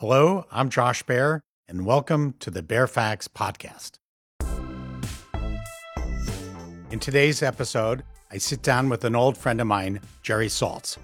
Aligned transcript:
Hello, 0.00 0.46
I'm 0.50 0.70
Josh 0.70 1.02
Baer, 1.02 1.42
and 1.68 1.84
welcome 1.84 2.34
to 2.38 2.50
the 2.50 2.62
Baer 2.62 2.86
Faxt 2.86 3.34
Podcast. 3.34 3.98
In 6.90 6.98
today's 6.98 7.42
episode, 7.42 8.02
I 8.30 8.38
sit 8.38 8.62
down 8.62 8.88
with 8.88 9.04
an 9.04 9.14
old 9.14 9.36
friend 9.36 9.60
of 9.60 9.66
mine, 9.66 10.00
Jerry 10.22 10.46
Saltz. 10.46 10.96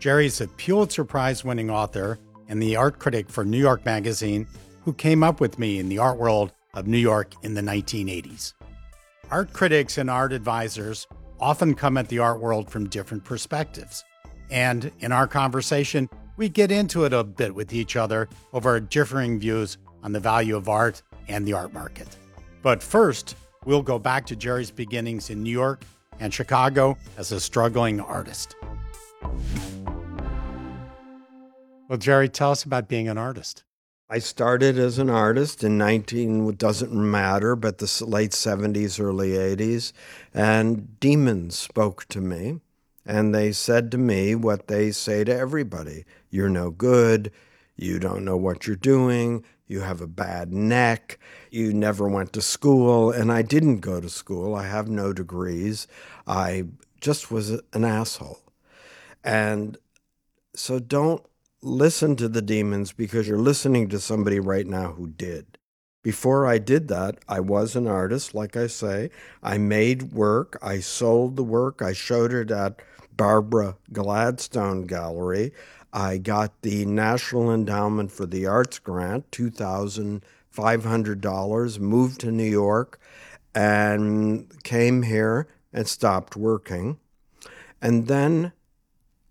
Jerry's 0.00 0.40
a 0.40 0.48
Pulitzer 0.48 1.04
Prize 1.04 1.44
winning 1.44 1.70
author 1.70 2.18
and 2.48 2.60
the 2.60 2.74
art 2.74 2.98
critic 2.98 3.30
for 3.30 3.44
New 3.44 3.60
York 3.60 3.84
Magazine 3.84 4.48
who 4.82 4.92
came 4.92 5.22
up 5.22 5.38
with 5.38 5.60
me 5.60 5.78
in 5.78 5.88
the 5.88 5.98
art 5.98 6.18
world 6.18 6.50
of 6.74 6.88
New 6.88 6.98
York 6.98 7.32
in 7.44 7.54
the 7.54 7.62
1980s. 7.62 8.54
Art 9.30 9.52
critics 9.52 9.98
and 9.98 10.10
art 10.10 10.32
advisors 10.32 11.06
often 11.38 11.76
come 11.76 11.96
at 11.96 12.08
the 12.08 12.18
art 12.18 12.40
world 12.40 12.72
from 12.72 12.88
different 12.88 13.22
perspectives. 13.22 14.02
And 14.50 14.90
in 14.98 15.12
our 15.12 15.28
conversation, 15.28 16.08
we 16.36 16.48
get 16.48 16.70
into 16.70 17.04
it 17.04 17.12
a 17.12 17.24
bit 17.24 17.54
with 17.54 17.72
each 17.72 17.96
other 17.96 18.28
over 18.52 18.70
our 18.70 18.80
differing 18.80 19.38
views 19.38 19.78
on 20.02 20.12
the 20.12 20.20
value 20.20 20.56
of 20.56 20.68
art 20.68 21.02
and 21.28 21.46
the 21.46 21.52
art 21.52 21.72
market. 21.72 22.08
But 22.62 22.82
first, 22.82 23.36
we'll 23.64 23.82
go 23.82 23.98
back 23.98 24.26
to 24.26 24.36
Jerry's 24.36 24.70
beginnings 24.70 25.30
in 25.30 25.42
New 25.42 25.50
York 25.50 25.84
and 26.20 26.32
Chicago 26.32 26.96
as 27.16 27.32
a 27.32 27.40
struggling 27.40 28.00
artist. 28.00 28.54
Well, 31.88 31.98
Jerry, 31.98 32.28
tell 32.28 32.50
us 32.50 32.64
about 32.64 32.88
being 32.88 33.08
an 33.08 33.18
artist. 33.18 33.64
I 34.08 34.18
started 34.20 34.78
as 34.78 34.98
an 34.98 35.10
artist 35.10 35.64
in 35.64 35.78
19, 35.78 36.54
doesn't 36.54 36.92
matter, 36.92 37.56
but 37.56 37.78
the 37.78 38.04
late 38.06 38.30
70s, 38.30 39.00
early 39.00 39.30
80s, 39.30 39.92
and 40.32 41.00
demons 41.00 41.58
spoke 41.58 42.04
to 42.06 42.20
me. 42.20 42.60
And 43.06 43.34
they 43.34 43.52
said 43.52 43.90
to 43.92 43.98
me 43.98 44.34
what 44.34 44.66
they 44.66 44.90
say 44.90 45.24
to 45.24 45.34
everybody 45.34 46.04
You're 46.28 46.48
no 46.48 46.70
good. 46.70 47.30
You 47.76 47.98
don't 47.98 48.24
know 48.24 48.36
what 48.36 48.66
you're 48.66 48.76
doing. 48.76 49.44
You 49.66 49.80
have 49.80 50.00
a 50.00 50.06
bad 50.06 50.52
neck. 50.52 51.18
You 51.50 51.72
never 51.72 52.08
went 52.08 52.32
to 52.34 52.42
school. 52.42 53.10
And 53.10 53.30
I 53.30 53.42
didn't 53.42 53.78
go 53.78 54.00
to 54.00 54.08
school. 54.08 54.54
I 54.54 54.66
have 54.66 54.88
no 54.88 55.12
degrees. 55.12 55.86
I 56.26 56.64
just 57.00 57.30
was 57.30 57.50
an 57.72 57.84
asshole. 57.84 58.40
And 59.22 59.76
so 60.54 60.78
don't 60.78 61.24
listen 61.62 62.16
to 62.16 62.28
the 62.28 62.42
demons 62.42 62.92
because 62.92 63.28
you're 63.28 63.38
listening 63.38 63.88
to 63.88 64.00
somebody 64.00 64.40
right 64.40 64.66
now 64.66 64.92
who 64.92 65.08
did. 65.08 65.58
Before 66.02 66.46
I 66.46 66.58
did 66.58 66.86
that, 66.88 67.18
I 67.28 67.40
was 67.40 67.74
an 67.74 67.88
artist, 67.88 68.32
like 68.32 68.56
I 68.56 68.68
say. 68.68 69.10
I 69.42 69.58
made 69.58 70.12
work, 70.12 70.56
I 70.62 70.78
sold 70.78 71.34
the 71.34 71.42
work, 71.42 71.82
I 71.82 71.92
showed 71.92 72.32
it 72.32 72.52
at 72.52 72.80
Barbara 73.16 73.76
Gladstone 73.92 74.86
Gallery. 74.86 75.52
I 75.92 76.18
got 76.18 76.62
the 76.62 76.84
National 76.84 77.52
Endowment 77.52 78.12
for 78.12 78.26
the 78.26 78.46
Arts 78.46 78.78
grant, 78.78 79.28
$2,500, 79.30 81.78
moved 81.78 82.20
to 82.20 82.30
New 82.30 82.44
York, 82.44 83.00
and 83.54 84.62
came 84.62 85.02
here 85.02 85.48
and 85.72 85.88
stopped 85.88 86.36
working. 86.36 86.98
And 87.80 88.08
then 88.08 88.52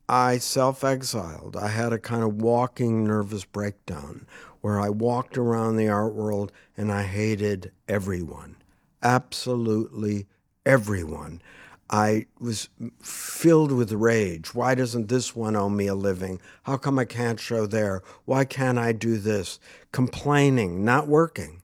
I 0.07 0.37
self 0.37 0.83
exiled. 0.83 1.55
I 1.55 1.69
had 1.69 1.91
a 1.91 1.99
kind 1.99 2.23
of 2.23 2.41
walking 2.41 3.05
nervous 3.05 3.45
breakdown 3.45 4.27
where 4.61 4.79
I 4.79 4.89
walked 4.89 5.37
around 5.37 5.75
the 5.75 5.89
art 5.89 6.13
world 6.13 6.51
and 6.77 6.91
I 6.91 7.03
hated 7.03 7.71
everyone. 7.87 8.57
Absolutely 9.01 10.27
everyone. 10.65 11.41
I 11.89 12.25
was 12.39 12.69
filled 13.01 13.71
with 13.71 13.91
rage. 13.91 14.55
Why 14.55 14.75
doesn't 14.75 15.07
this 15.07 15.35
one 15.35 15.55
owe 15.55 15.69
me 15.69 15.87
a 15.87 15.95
living? 15.95 16.41
How 16.63 16.77
come 16.77 16.97
I 16.97 17.05
can't 17.05 17.39
show 17.39 17.65
there? 17.65 18.01
Why 18.25 18.45
can't 18.45 18.77
I 18.77 18.91
do 18.91 19.17
this? 19.17 19.59
Complaining, 19.91 20.83
not 20.83 21.07
working. 21.07 21.61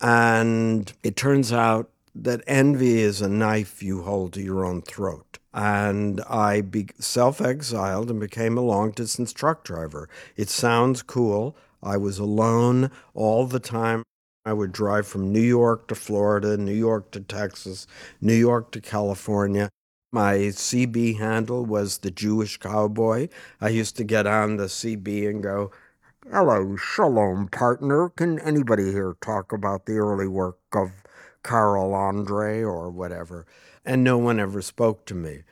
And 0.00 0.92
it 1.02 1.16
turns 1.16 1.52
out 1.52 1.90
that 2.14 2.42
envy 2.46 3.00
is 3.00 3.20
a 3.20 3.28
knife 3.28 3.82
you 3.82 4.02
hold 4.02 4.32
to 4.34 4.42
your 4.42 4.64
own 4.64 4.82
throat 4.82 5.30
and 5.52 6.20
I 6.28 6.60
be- 6.60 6.88
self 6.98 7.40
exiled 7.40 8.10
and 8.10 8.20
became 8.20 8.56
a 8.56 8.62
long 8.62 8.92
distance 8.92 9.32
truck 9.32 9.64
driver. 9.64 10.08
It 10.36 10.48
sounds 10.48 11.02
cool. 11.02 11.56
I 11.82 11.96
was 11.96 12.18
alone 12.18 12.90
all 13.14 13.46
the 13.46 13.60
time. 13.60 14.04
I 14.44 14.52
would 14.52 14.72
drive 14.72 15.06
from 15.06 15.32
New 15.32 15.40
York 15.40 15.88
to 15.88 15.94
Florida, 15.94 16.56
New 16.56 16.74
York 16.74 17.10
to 17.12 17.20
Texas, 17.20 17.86
New 18.20 18.34
York 18.34 18.72
to 18.72 18.80
California. 18.80 19.68
My 20.12 20.34
CB 20.34 21.18
handle 21.18 21.64
was 21.64 21.98
the 21.98 22.10
Jewish 22.10 22.56
cowboy. 22.56 23.28
I 23.60 23.68
used 23.68 23.96
to 23.96 24.04
get 24.04 24.26
on 24.26 24.56
the 24.56 24.64
CB 24.64 25.28
and 25.28 25.42
go, 25.42 25.70
Hello, 26.30 26.76
shalom, 26.76 27.48
partner. 27.48 28.08
Can 28.10 28.38
anybody 28.40 28.90
here 28.92 29.16
talk 29.20 29.52
about 29.52 29.86
the 29.86 29.98
early 29.98 30.28
work 30.28 30.58
of 30.72 30.90
Carl 31.42 31.94
Andre 31.94 32.62
or 32.62 32.90
whatever? 32.90 33.46
and 33.84 34.04
no 34.04 34.18
one 34.18 34.38
ever 34.38 34.62
spoke 34.62 35.04
to 35.06 35.14
me. 35.14 35.42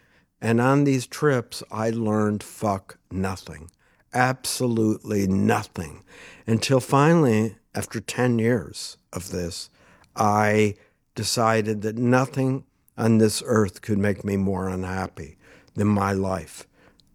And 0.40 0.60
on 0.60 0.84
these 0.84 1.06
trips, 1.06 1.62
I 1.70 1.90
learned 1.90 2.42
fuck 2.42 2.98
nothing, 3.10 3.70
absolutely 4.12 5.26
nothing, 5.26 6.04
until 6.46 6.80
finally, 6.80 7.56
after 7.74 8.00
10 8.00 8.38
years 8.38 8.96
of 9.12 9.30
this, 9.30 9.70
I 10.16 10.74
decided 11.14 11.82
that 11.82 11.96
nothing 11.96 12.64
on 12.96 13.18
this 13.18 13.42
earth 13.46 13.82
could 13.82 13.98
make 13.98 14.24
me 14.24 14.36
more 14.36 14.68
unhappy 14.68 15.36
than 15.74 15.86
my 15.86 16.12
life. 16.12 16.66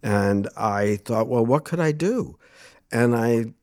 And 0.01 0.47
I 0.57 0.97
thought, 0.97 1.27
well, 1.27 1.45
what 1.45 1.65
could 1.65 1.79
I 1.79 1.91
do? 1.91 2.37
And 2.91 3.15
I 3.15 3.53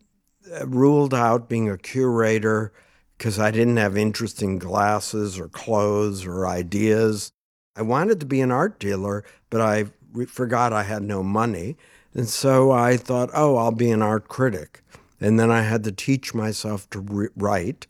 uh, 0.53 0.67
ruled 0.67 1.15
out 1.15 1.49
being 1.49 1.69
a 1.69 1.79
curator 1.79 2.73
because 3.17 3.39
I 3.39 3.51
didn't 3.51 3.77
have 3.77 3.97
interesting 3.97 4.59
glasses 4.59 5.39
or 5.39 5.49
clothes 5.49 6.25
or 6.25 6.47
ideas. 6.47 7.31
I 7.77 7.83
wanted 7.83 8.21
to 8.21 8.27
be 8.27 8.41
an 8.41 8.51
art 8.51 8.81
dealer, 8.81 9.25
but 9.51 9.61
I 9.61 9.87
forgot 10.27 10.73
I 10.73 10.85
had 10.85 11.03
no 11.03 11.23
money. 11.23 11.77
And 12.15 12.29
so 12.29 12.73
I 12.73 12.97
thought, 12.97 13.31
oh, 13.35 13.57
I'll 13.57 13.71
be 13.71 13.91
an 13.91 14.03
art 14.03 14.29
critic. 14.29 14.83
And 15.21 15.39
then 15.39 15.51
I 15.51 15.63
had 15.63 15.85
to 15.85 15.93
teach 15.93 16.35
myself 16.35 16.89
to 16.91 17.01
re- 17.01 17.29
write. 17.37 17.87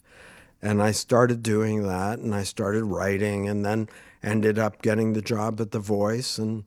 And 0.60 0.82
I 0.82 0.90
started 0.90 1.42
doing 1.42 1.84
that 1.84 2.18
and 2.18 2.34
I 2.34 2.42
started 2.42 2.84
writing 2.84 3.48
and 3.48 3.64
then 3.64 3.88
ended 4.22 4.58
up 4.58 4.82
getting 4.82 5.14
the 5.14 5.22
job 5.22 5.60
at 5.60 5.70
The 5.70 5.78
Voice. 5.78 6.36
And 6.36 6.64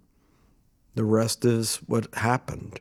the 0.96 1.03
rest 1.03 1.46
is 1.46 1.78
what 1.86 2.14
happened. 2.16 2.80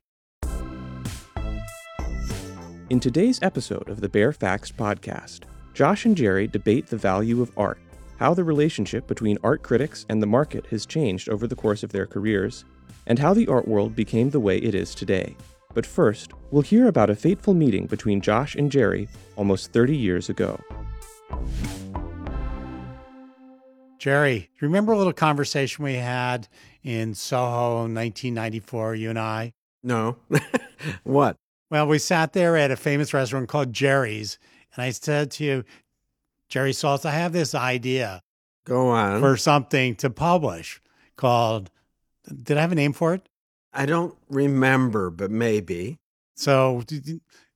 In 2.88 3.00
today's 3.00 3.40
episode 3.42 3.88
of 3.88 4.00
the 4.00 4.08
Baer 4.08 4.32
Faxt 4.32 4.74
podcast, 4.74 5.40
Josh 5.74 6.06
and 6.06 6.16
Jerry 6.16 6.46
debate 6.46 6.86
the 6.86 6.96
value 6.96 7.42
of 7.42 7.52
art 7.56 7.78
how 8.22 8.32
the 8.32 8.44
relationship 8.44 9.08
between 9.08 9.36
art 9.42 9.64
critics 9.64 10.06
and 10.08 10.22
the 10.22 10.26
market 10.28 10.66
has 10.66 10.86
changed 10.86 11.28
over 11.28 11.48
the 11.48 11.56
course 11.56 11.82
of 11.82 11.90
their 11.90 12.06
careers, 12.06 12.64
and 13.06 13.18
how 13.18 13.34
the 13.34 13.48
art 13.48 13.66
world 13.66 13.94
became 13.94 14.30
the 14.30 14.40
way 14.40 14.58
it 14.58 14.74
is 14.74 14.94
today. 14.94 15.36
But 15.74 15.86
first, 15.86 16.32
we'll 16.50 16.62
hear 16.62 16.86
about 16.86 17.10
a 17.10 17.14
fateful 17.14 17.54
meeting 17.54 17.86
between 17.86 18.20
Josh 18.20 18.54
and 18.54 18.70
Jerry 18.70 19.08
almost 19.36 19.72
30 19.72 19.96
years 19.96 20.28
ago. 20.28 20.60
Jerry, 23.98 24.50
remember 24.60 24.92
a 24.92 24.98
little 24.98 25.12
conversation 25.12 25.84
we 25.84 25.94
had 25.94 26.48
in 26.82 27.14
Soho 27.14 27.82
1994, 27.82 28.96
you 28.96 29.10
and 29.10 29.18
I? 29.18 29.52
No. 29.82 30.16
what? 31.04 31.36
Well, 31.70 31.86
we 31.86 31.98
sat 31.98 32.32
there 32.32 32.56
at 32.56 32.70
a 32.70 32.76
famous 32.76 33.14
restaurant 33.14 33.48
called 33.48 33.72
Jerry's, 33.72 34.38
and 34.74 34.82
I 34.82 34.90
said 34.90 35.30
to 35.32 35.44
you, 35.44 35.64
Jerry 36.48 36.72
Saltz, 36.72 37.06
I 37.06 37.12
have 37.12 37.32
this 37.32 37.54
idea. 37.54 38.22
Go 38.64 38.88
on. 38.88 39.20
For 39.20 39.36
something 39.36 39.94
to 39.96 40.10
publish 40.10 40.80
called, 41.16 41.70
did 42.42 42.56
I 42.56 42.60
have 42.60 42.72
a 42.72 42.76
name 42.76 42.92
for 42.92 43.14
it? 43.14 43.28
I 43.72 43.86
don't 43.86 44.14
remember, 44.28 45.10
but 45.10 45.30
maybe. 45.30 45.98
So 46.36 46.82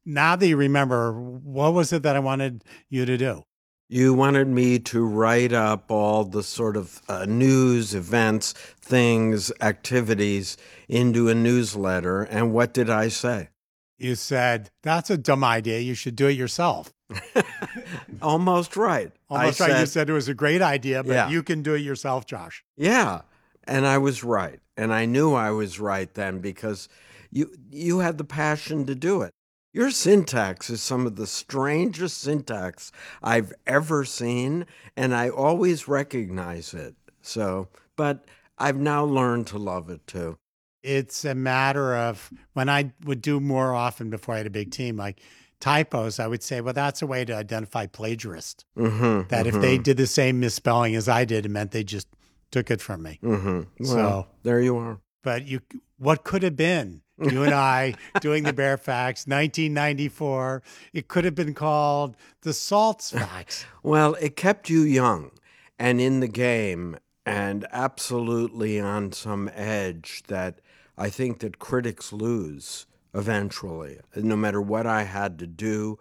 now 0.05 0.37
that 0.37 0.47
you 0.47 0.57
remember, 0.57 1.13
what 1.13 1.75
was 1.75 1.93
it 1.93 2.03
that 2.03 2.17
I 2.17 2.21
wanted 2.21 2.65
you 2.89 3.05
to 3.05 3.17
do? 3.17 3.45
You 3.89 4.15
wanted 4.15 4.49
me 4.49 4.81
to 4.81 5.05
write 5.07 5.53
up 5.53 5.91
all 5.91 6.25
the 6.25 6.43
sort 6.43 6.77
of 6.77 7.01
uh, 7.09 7.25
news, 7.27 7.95
events, 7.95 8.53
things, 8.81 9.53
activities 9.61 10.57
into 10.89 11.29
a 11.29 11.35
newsletter. 11.35 12.23
And 12.23 12.53
what 12.53 12.75
did 12.75 12.91
I 12.91 13.09
say? 13.09 13.51
You 13.99 14.17
said, 14.17 14.71
that's 14.83 15.09
a 15.09 15.17
dumb 15.17 15.45
idea. 15.45 15.79
You 15.79 15.95
should 15.95 16.17
do 16.17 16.27
it 16.27 16.33
yourself. 16.33 16.93
Almost 18.23 18.77
right. 18.77 19.13
Almost 19.31 19.61
I 19.61 19.65
right. 19.65 19.73
Said, 19.73 19.81
you 19.81 19.87
said 19.87 20.11
it 20.11 20.13
was 20.13 20.29
a 20.29 20.35
great 20.35 20.63
idea, 20.63 21.05
but 21.05 21.13
yeah. 21.13 21.29
you 21.29 21.43
can 21.45 21.63
do 21.63 21.75
it 21.75 21.81
yourself, 21.81 22.27
Josh. 22.27 22.65
Yeah. 22.77 23.23
And 23.67 23.87
I 23.87 23.99
was 23.99 24.23
right. 24.25 24.61
And 24.77 24.93
I 24.93 25.07
knew 25.07 25.35
I 25.35 25.51
was 25.51 25.81
right 25.81 26.13
then 26.15 26.41
because 26.41 26.89
you 27.31 27.51
you 27.71 27.99
had 28.01 28.19
the 28.19 28.25
passion 28.25 28.87
to 28.87 28.95
do 28.95 29.23
it. 29.23 29.31
Your 29.73 29.91
syntax 29.91 30.71
is 30.71 30.81
some 30.81 31.07
of 31.07 31.17
the 31.17 31.27
strangest 31.27 32.19
syntax 32.19 32.93
I've 33.23 33.53
ever 33.67 34.05
seen, 34.07 34.65
and 34.97 35.15
I 35.15 35.29
always 35.29 35.87
recognize 35.87 36.73
it. 36.73 36.95
So, 37.21 37.69
but 37.95 38.25
I've 38.57 38.79
now 38.79 39.05
learned 39.05 39.49
to 39.49 39.59
love 39.59 39.91
it 39.91 40.07
too. 40.07 40.39
It's 40.83 41.25
a 41.25 41.35
matter 41.35 41.97
of 41.97 42.31
when 42.55 42.69
I 42.69 42.93
would 43.05 43.21
do 43.21 43.41
more 43.41 43.75
often 43.75 44.09
before 44.09 44.35
I 44.35 44.39
had 44.39 44.47
a 44.47 44.51
big 44.51 44.71
team, 44.71 44.97
like 44.97 45.21
typos, 45.61 46.21
I 46.21 46.27
would 46.27 46.43
say, 46.43 46.61
well, 46.61 46.73
that's 46.75 47.03
a 47.03 47.07
way 47.07 47.25
to 47.25 47.35
identify 47.35 47.87
plagiarist. 47.87 48.65
Mm-hmm, 48.79 49.29
That 49.29 49.47
if 49.47 49.61
they 49.61 49.79
did 49.79 49.97
the 49.97 50.07
same 50.07 50.39
misspelling 50.41 50.95
as 50.95 51.09
I 51.09 51.25
did, 51.25 51.45
it 51.45 51.49
meant 51.49 51.73
they 51.73 51.85
just 51.85 52.07
took 52.51 52.71
it 52.71 52.81
from 52.81 53.03
me. 53.03 53.19
Mm-hmm. 53.23 53.63
Well, 53.81 53.89
So- 53.89 54.27
there 54.43 54.61
you 54.61 54.77
are. 54.77 54.99
But 55.23 55.47
you, 55.47 55.61
what 55.99 56.23
could 56.23 56.43
have 56.45 56.55
been? 56.57 57.03
You 57.19 57.43
and 57.43 57.53
I 57.55 57.95
doing 58.21 58.45
the 58.45 58.53
Baer 58.53 58.77
Faxt, 58.77 59.27
1994. 59.27 60.63
It 60.93 61.09
could 61.09 61.25
have 61.25 61.35
been 61.35 61.55
called 61.55 62.15
the 62.43 62.51
Saltz 62.51 63.11
Facts. 63.19 63.65
Well, 63.83 64.15
it 64.21 64.37
kept 64.37 64.69
you 64.71 64.83
young 64.83 65.31
and 65.79 66.01
in 66.01 66.21
the 66.21 66.29
game 66.29 66.97
and 67.25 67.67
absolutely 67.73 68.79
on 68.79 69.11
some 69.13 69.51
edge 69.55 70.23
that 70.29 70.61
I 70.97 71.11
think 71.11 71.41
that 71.41 71.59
critics 71.59 72.13
lose 72.13 72.87
eventually. 73.15 73.99
No 74.15 74.37
matter 74.37 74.61
what 74.63 74.87
I 74.87 75.03
had 75.05 75.39
to 75.41 75.47
do, 75.47 75.99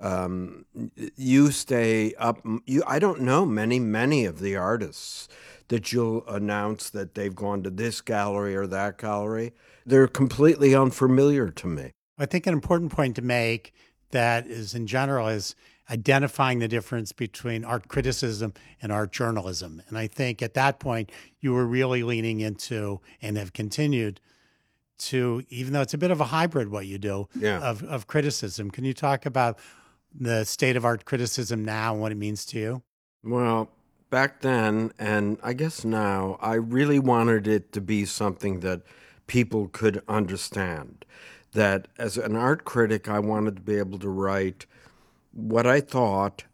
um, 0.00 0.64
you 1.16 1.50
stay 1.52 2.14
up. 2.14 2.44
You, 2.66 2.82
I 2.86 2.98
don't 2.98 3.20
know 3.20 3.46
many, 3.46 3.78
many 3.78 4.24
of 4.24 4.40
the 4.40 4.56
artists 4.56 5.28
that 5.68 5.92
you'll 5.92 6.26
announce 6.28 6.90
that 6.90 7.14
they've 7.14 7.34
gone 7.34 7.62
to 7.62 7.70
this 7.70 8.00
gallery 8.00 8.54
or 8.54 8.66
that 8.66 8.98
gallery. 8.98 9.52
They're 9.86 10.08
completely 10.08 10.74
unfamiliar 10.74 11.50
to 11.50 11.66
me. 11.66 11.90
I 12.18 12.26
think 12.26 12.46
an 12.46 12.52
important 12.54 12.92
point 12.92 13.16
to 13.16 13.22
make 13.22 13.72
that 14.10 14.46
is 14.46 14.74
in 14.74 14.86
general 14.86 15.28
is 15.28 15.54
identifying 15.90 16.60
the 16.60 16.68
difference 16.68 17.12
between 17.12 17.64
art 17.64 17.88
criticism 17.88 18.54
and 18.80 18.90
art 18.92 19.12
journalism. 19.12 19.82
And 19.88 19.98
I 19.98 20.06
think 20.06 20.40
at 20.40 20.54
that 20.54 20.78
point, 20.78 21.10
you 21.40 21.52
were 21.52 21.66
really 21.66 22.02
leaning 22.02 22.40
into 22.40 23.00
and 23.20 23.36
have 23.36 23.52
continued 23.52 24.20
to, 24.96 25.42
even 25.48 25.72
though 25.72 25.82
it's 25.82 25.92
a 25.94 25.98
bit 25.98 26.10
of 26.10 26.20
a 26.20 26.26
hybrid 26.26 26.70
what 26.70 26.86
you 26.86 26.98
do 26.98 27.28
Yeah. 27.34 27.58
of, 27.58 27.82
of 27.82 28.06
criticism. 28.06 28.70
Can 28.70 28.84
you 28.84 28.94
talk 28.94 29.26
about 29.26 29.58
the 30.14 30.44
state 30.44 30.76
of 30.76 30.84
art 30.84 31.04
criticism 31.04 31.64
now 31.64 31.92
and 31.92 32.00
what 32.00 32.12
it 32.12 32.16
means 32.18 32.44
to 32.46 32.58
you? 32.58 32.82
Well, 33.24 33.68
back 34.14 34.42
then, 34.42 34.92
and 34.96 35.38
I 35.42 35.54
guess 35.54 35.84
now, 35.84 36.38
I 36.40 36.54
really 36.54 37.00
wanted 37.00 37.48
it 37.48 37.72
to 37.72 37.80
be 37.80 38.04
something 38.04 38.60
that 38.60 38.82
people 39.26 39.66
could 39.66 40.04
understand. 40.06 41.04
That 41.52 41.88
as 41.98 42.16
an 42.16 42.36
art 42.36 42.64
critic, 42.64 43.08
I 43.08 43.18
wanted 43.18 43.56
to 43.56 43.62
be 43.62 43.74
able 43.74 43.98
to 43.98 44.08
write 44.08 44.66
what 45.32 45.66
I 45.66 45.80
thought 45.80 46.44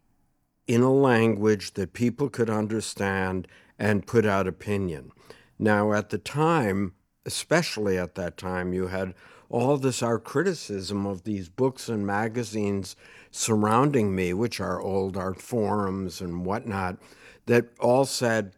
in 0.66 0.80
a 0.80 0.90
language 0.90 1.74
that 1.74 1.92
people 1.92 2.30
could 2.30 2.48
understand 2.48 3.46
and 3.78 4.06
put 4.06 4.24
out 4.24 4.46
opinion. 4.46 5.12
Now, 5.58 5.92
at 5.92 6.08
the 6.08 6.16
time, 6.16 6.94
especially 7.26 7.98
at 7.98 8.14
that 8.14 8.38
time, 8.38 8.72
you 8.72 8.86
had 8.86 9.12
all 9.50 9.76
this 9.76 10.02
art 10.02 10.24
criticism 10.24 11.04
of 11.04 11.24
these 11.24 11.50
books 11.50 11.90
and 11.90 12.06
magazines 12.06 12.96
surrounding 13.30 14.14
me, 14.14 14.32
which 14.32 14.60
are 14.60 14.80
old 14.80 15.18
art 15.18 15.42
forums 15.42 16.22
and 16.22 16.46
whatnot, 16.46 16.96
that 17.46 17.66
all 17.80 18.04
said 18.04 18.52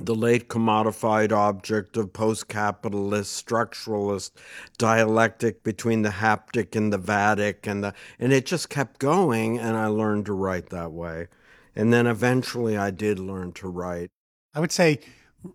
the 0.00 0.14
late 0.14 0.48
commodified 0.48 1.32
object 1.32 1.96
of 1.96 2.12
post 2.12 2.48
capitalist 2.48 3.46
structuralist 3.46 4.30
dialectic 4.78 5.64
between 5.64 6.02
the 6.02 6.10
haptic 6.10 6.76
and 6.76 6.92
the 6.92 6.98
vatic 6.98 7.66
and 7.66 7.82
the 7.82 7.92
and 8.18 8.32
it 8.32 8.46
just 8.46 8.68
kept 8.68 9.00
going 9.00 9.58
and 9.58 9.76
I 9.76 9.86
learned 9.86 10.26
to 10.26 10.32
write 10.32 10.70
that 10.70 10.92
way. 10.92 11.28
And 11.74 11.92
then 11.92 12.06
eventually 12.06 12.76
I 12.76 12.90
did 12.90 13.18
learn 13.18 13.52
to 13.54 13.68
write. 13.68 14.10
I 14.54 14.60
would 14.60 14.72
say 14.72 15.00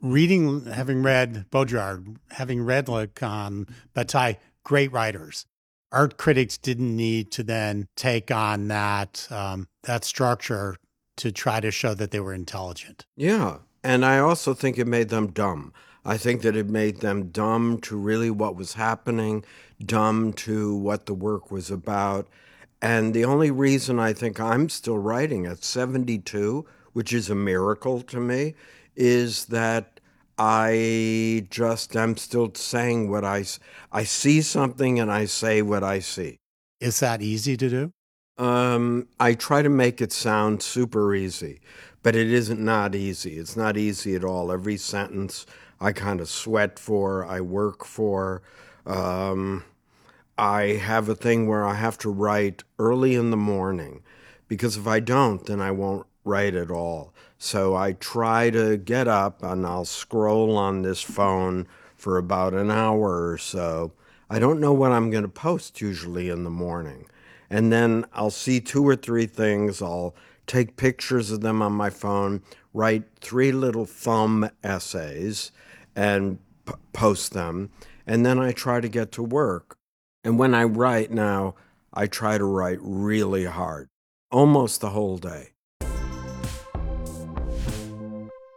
reading, 0.01 0.65
having 0.65 1.03
read 1.03 1.45
Baudrillard, 1.51 2.17
having 2.31 2.63
read 2.63 2.87
Lacan, 2.87 3.69
Bataille, 3.93 4.35
great 4.63 4.91
writers. 4.91 5.45
Art 5.91 6.17
critics 6.17 6.57
didn't 6.57 6.95
need 6.95 7.31
to 7.33 7.43
then 7.43 7.87
take 7.95 8.31
on 8.31 8.67
that 8.69 9.27
um, 9.29 9.67
that 9.83 10.03
structure 10.03 10.75
to 11.17 11.31
try 11.31 11.59
to 11.59 11.71
show 11.71 11.93
that 11.93 12.11
they 12.11 12.19
were 12.19 12.33
intelligent. 12.33 13.05
Yeah. 13.15 13.57
And 13.83 14.05
I 14.05 14.19
also 14.19 14.53
think 14.53 14.77
it 14.77 14.87
made 14.87 15.09
them 15.09 15.31
dumb. 15.31 15.73
I 16.05 16.17
think 16.17 16.41
that 16.41 16.55
it 16.55 16.69
made 16.69 16.99
them 16.99 17.27
dumb 17.27 17.79
to 17.81 17.95
really 17.97 18.29
what 18.29 18.55
was 18.55 18.73
happening, 18.73 19.45
dumb 19.85 20.33
to 20.33 20.75
what 20.75 21.05
the 21.05 21.13
work 21.13 21.51
was 21.51 21.71
about. 21.71 22.27
And 22.81 23.13
the 23.13 23.23
only 23.23 23.51
reason 23.51 23.99
I 23.99 24.11
think 24.11 24.39
I'm 24.39 24.67
still 24.67 24.97
writing 24.97 25.45
at 25.45 25.63
72, 25.63 26.65
which 26.91 27.13
is 27.13 27.29
a 27.29 27.35
miracle 27.35 28.01
to 28.01 28.19
me, 28.19 28.55
is 28.95 29.45
that 29.45 30.01
I 30.37 31.47
just 31.49 31.95
am 31.95 32.17
still 32.17 32.51
saying 32.55 33.09
what 33.09 33.23
I 33.23 33.45
I 33.91 34.03
see 34.03 34.41
something 34.41 34.99
and 34.99 35.11
I 35.11 35.25
say 35.25 35.61
what 35.61 35.83
I 35.83 35.99
see. 35.99 36.39
Is 36.79 36.99
that 36.99 37.21
easy 37.21 37.55
to 37.55 37.69
do? 37.69 37.91
Um, 38.37 39.07
I 39.19 39.33
try 39.35 39.61
to 39.61 39.69
make 39.69 40.01
it 40.01 40.11
sound 40.11 40.63
super 40.63 41.13
easy, 41.13 41.59
but 42.01 42.15
it 42.15 42.31
isn't 42.31 42.59
not 42.59 42.95
easy. 42.95 43.37
It's 43.37 43.55
not 43.55 43.77
easy 43.77 44.15
at 44.15 44.23
all. 44.23 44.51
Every 44.51 44.77
sentence 44.77 45.45
I 45.79 45.91
kind 45.91 46.19
of 46.19 46.29
sweat 46.29 46.79
for, 46.79 47.25
I 47.25 47.41
work 47.41 47.85
for. 47.85 48.41
Um, 48.85 49.63
I 50.37 50.79
have 50.81 51.09
a 51.09 51.15
thing 51.15 51.47
where 51.47 51.65
I 51.65 51.75
have 51.75 51.97
to 51.99 52.09
write 52.09 52.63
early 52.79 53.13
in 53.13 53.29
the 53.29 53.37
morning 53.37 54.01
because 54.47 54.77
if 54.77 54.87
I 54.87 54.99
don't, 54.99 55.45
then 55.45 55.61
I 55.61 55.71
won't 55.71 56.07
write 56.25 56.55
at 56.55 56.71
all. 56.71 57.13
So 57.37 57.75
I 57.75 57.93
try 57.93 58.49
to 58.49 58.77
get 58.77 59.07
up 59.07 59.43
and 59.43 59.65
I'll 59.65 59.85
scroll 59.85 60.57
on 60.57 60.81
this 60.81 61.01
phone 61.01 61.67
for 61.95 62.17
about 62.17 62.53
an 62.53 62.71
hour 62.71 63.29
or 63.29 63.37
so. 63.37 63.93
I 64.29 64.39
don't 64.39 64.59
know 64.59 64.73
what 64.73 64.91
I'm 64.91 65.11
going 65.11 65.23
to 65.23 65.29
post 65.29 65.81
usually 65.81 66.29
in 66.29 66.43
the 66.43 66.49
morning. 66.49 67.05
And 67.49 67.71
then 67.71 68.05
I'll 68.13 68.31
see 68.31 68.59
two 68.59 68.87
or 68.87 68.95
three 68.95 69.25
things. 69.25 69.81
I'll 69.81 70.15
take 70.47 70.75
pictures 70.75 71.31
of 71.31 71.41
them 71.41 71.61
on 71.61 71.73
my 71.73 71.89
phone, 71.89 72.41
write 72.73 73.03
three 73.21 73.51
little 73.51 73.85
thumb 73.85 74.49
essays, 74.63 75.51
and 75.95 76.39
p- 76.65 76.73
post 76.91 77.33
them. 77.33 77.69
And 78.05 78.25
then 78.25 78.39
I 78.39 78.51
try 78.51 78.81
to 78.81 78.89
get 78.89 79.11
to 79.13 79.23
work. 79.23 79.77
And 80.23 80.37
when 80.37 80.53
I 80.53 80.63
write 80.63 81.11
now, 81.11 81.55
I 81.93 82.07
try 82.07 82.37
to 82.37 82.45
write 82.45 82.79
really 82.81 83.45
hard, 83.45 83.89
almost 84.31 84.81
the 84.81 84.89
whole 84.89 85.17
day. 85.17 85.49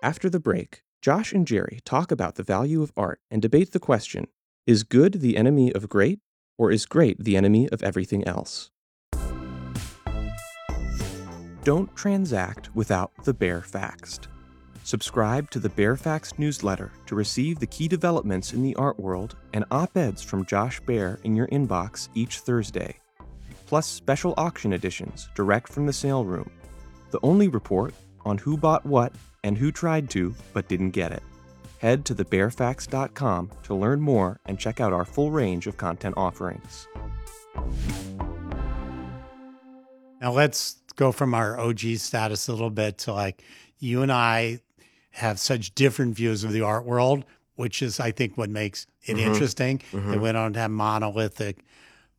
After 0.03 0.31
the 0.31 0.41
break, 0.41 0.83
Josh 1.03 1.33
and 1.33 1.47
Jerry 1.47 1.81
talk 1.85 2.11
about 2.11 2.37
the 2.37 2.43
value 2.43 2.83
of 2.83 2.93
art 2.97 3.21
and 3.31 3.43
debate 3.43 3.73
the 3.73 3.81
question 3.81 4.29
is 4.67 4.83
good 4.83 5.21
the 5.21 5.37
enemy 5.37 5.73
of 5.73 5.89
great, 5.89 6.19
or 6.59 6.73
is 6.73 6.87
great 6.87 7.23
the 7.23 7.37
enemy 7.37 7.69
of 7.69 7.83
everything 7.83 8.27
else? 8.27 8.71
Don't 11.67 11.93
transact 11.97 12.73
without 12.77 13.11
the 13.25 13.35
Baer 13.35 13.61
Faxt. 13.61 14.29
Subscribe 14.85 15.51
to 15.51 15.59
the 15.59 15.69
Baer 15.69 15.97
Faxt 15.97 16.39
newsletter 16.39 16.93
to 17.07 17.17
receive 17.17 17.59
the 17.59 17.67
key 17.67 17.89
developments 17.89 18.53
in 18.53 18.63
the 18.63 18.77
art 18.77 19.01
world 19.01 19.35
and 19.53 19.65
op 19.73 19.97
eds 19.97 20.23
from 20.23 20.47
Josh 20.47 20.79
Baer 20.79 21.19
in 21.25 21.35
your 21.35 21.49
inbox 21.49 22.09
each 22.15 22.39
Thursday, 22.39 23.01
plus 23.67 23.89
special 23.89 24.33
auction 24.37 24.75
editions 24.75 25.29
direct 25.35 25.69
from 25.69 25.87
the 25.87 25.93
sale 25.93 26.25
room. 26.25 26.49
The 27.11 27.19
only 27.25 27.49
report 27.49 27.95
on 28.25 28.39
who 28.39 28.57
bought 28.57 28.87
what 28.87 29.13
and 29.43 29.59
who 29.59 29.73
tried 29.73 30.09
to 30.11 30.37
but 30.53 30.69
didn't 30.69 30.91
get 30.91 31.11
it. 31.11 31.25
Head 31.79 32.05
to 32.05 32.15
thebearfax.com 32.15 33.51
to 33.65 33.75
learn 33.75 34.01
more 34.01 34.39
and 34.47 34.57
check 34.57 34.81
out 34.81 34.93
our 34.93 35.05
full 35.05 35.33
range 35.33 35.67
of 35.67 35.77
content 35.77 36.15
offerings. 36.17 36.87
Now 40.27 40.33
let's 40.33 40.83
go 40.97 41.13
from 41.13 41.35
our 41.35 41.57
OG 41.57 41.99
status 41.99 42.49
a 42.49 42.53
little 42.53 42.69
bit 42.69 42.99
to 42.99 43.13
like 43.13 43.45
you 43.79 44.03
and 44.03 44.11
I 44.11 44.59
have 45.13 45.39
such 45.39 45.73
different 45.77 46.17
views 46.17 46.43
of 46.43 46.51
the 46.51 46.63
art 46.63 46.85
world, 46.85 47.25
which 47.55 47.81
is 47.81 48.01
I 48.01 48.11
think 48.11 48.37
what 48.37 48.51
makes 48.51 48.89
it 49.05 49.19
mm-hmm. 49.19 49.31
interesting. 49.31 49.79
Mm-hmm. 49.93 50.11
That 50.11 50.21
we 50.21 50.33
don't 50.33 50.57
have 50.57 50.73
monolithic 50.73 51.59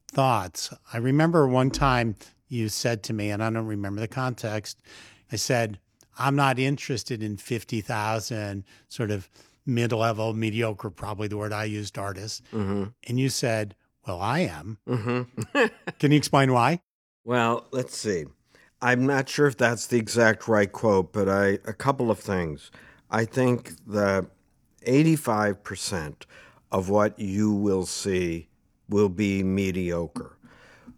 thoughts. 0.08 0.74
I 0.94 1.00
remember 1.00 1.50
one 1.50 1.70
time 1.70 2.16
you 2.48 2.70
said 2.70 3.04
to 3.04 3.14
me, 3.14 3.30
and 3.30 3.44
I 3.44 3.50
don't 3.50 3.66
remember 3.66 4.00
the 4.00 4.08
context. 4.08 4.82
I 5.30 5.36
said, 5.36 5.78
"I'm 6.18 6.38
not 6.38 6.60
interested 6.60 7.22
in 7.22 7.36
fifty 7.36 7.82
thousand 7.82 8.64
sort 8.88 9.12
of 9.12 9.28
mid-level, 9.66 10.34
mediocre, 10.34 10.92
probably 10.92 11.28
the 11.28 11.36
word 11.36 11.52
I 11.52 11.66
used, 11.66 11.98
artists." 11.98 12.42
Mm-hmm. 12.54 12.86
And 13.06 13.20
you 13.20 13.28
said, 13.28 13.76
"Well, 14.08 14.22
I 14.22 14.40
am." 14.40 14.78
Mm-hmm. 14.88 15.66
Can 16.00 16.12
you 16.12 16.18
explain 16.18 16.54
why? 16.54 16.80
Well, 17.28 17.68
let's 17.72 17.98
see. 17.98 18.24
I'm 18.82 19.06
not 19.06 19.28
sure 19.28 19.48
if 19.48 19.58
that's 19.58 19.86
the 19.86 19.98
exact 19.98 20.48
right 20.48 20.72
quote, 20.72 21.12
but 21.12 21.28
I 21.28 21.60
a 21.66 21.74
couple 21.74 22.10
of 22.10 22.20
things. 22.20 22.72
I 23.12 23.26
think 23.26 23.86
that 23.86 24.28
85% 24.86 26.24
of 26.72 26.88
what 26.88 27.20
you 27.20 27.52
will 27.52 27.86
see 27.86 28.48
will 28.88 29.10
be 29.10 29.44
mediocre. 29.44 30.38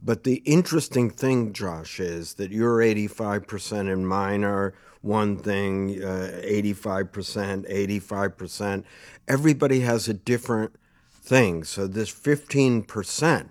But 0.03 0.23
the 0.23 0.43
interesting 0.45 1.09
thing, 1.09 1.51
Josh, 1.51 1.99
is 1.99 2.35
that 2.35 2.51
your 2.51 2.77
85% 2.77 3.91
and 3.91 4.07
mine 4.07 4.43
are 4.43 4.75
one 5.01 5.35
thing, 5.35 6.03
uh, 6.03 6.41
85%, 6.43 7.65
85%. 7.67 8.83
Everybody 9.27 9.79
has 9.79 10.07
a 10.07 10.13
different 10.13 10.75
thing. 11.11 11.63
So 11.63 11.87
this 11.87 12.11
15% 12.11 13.49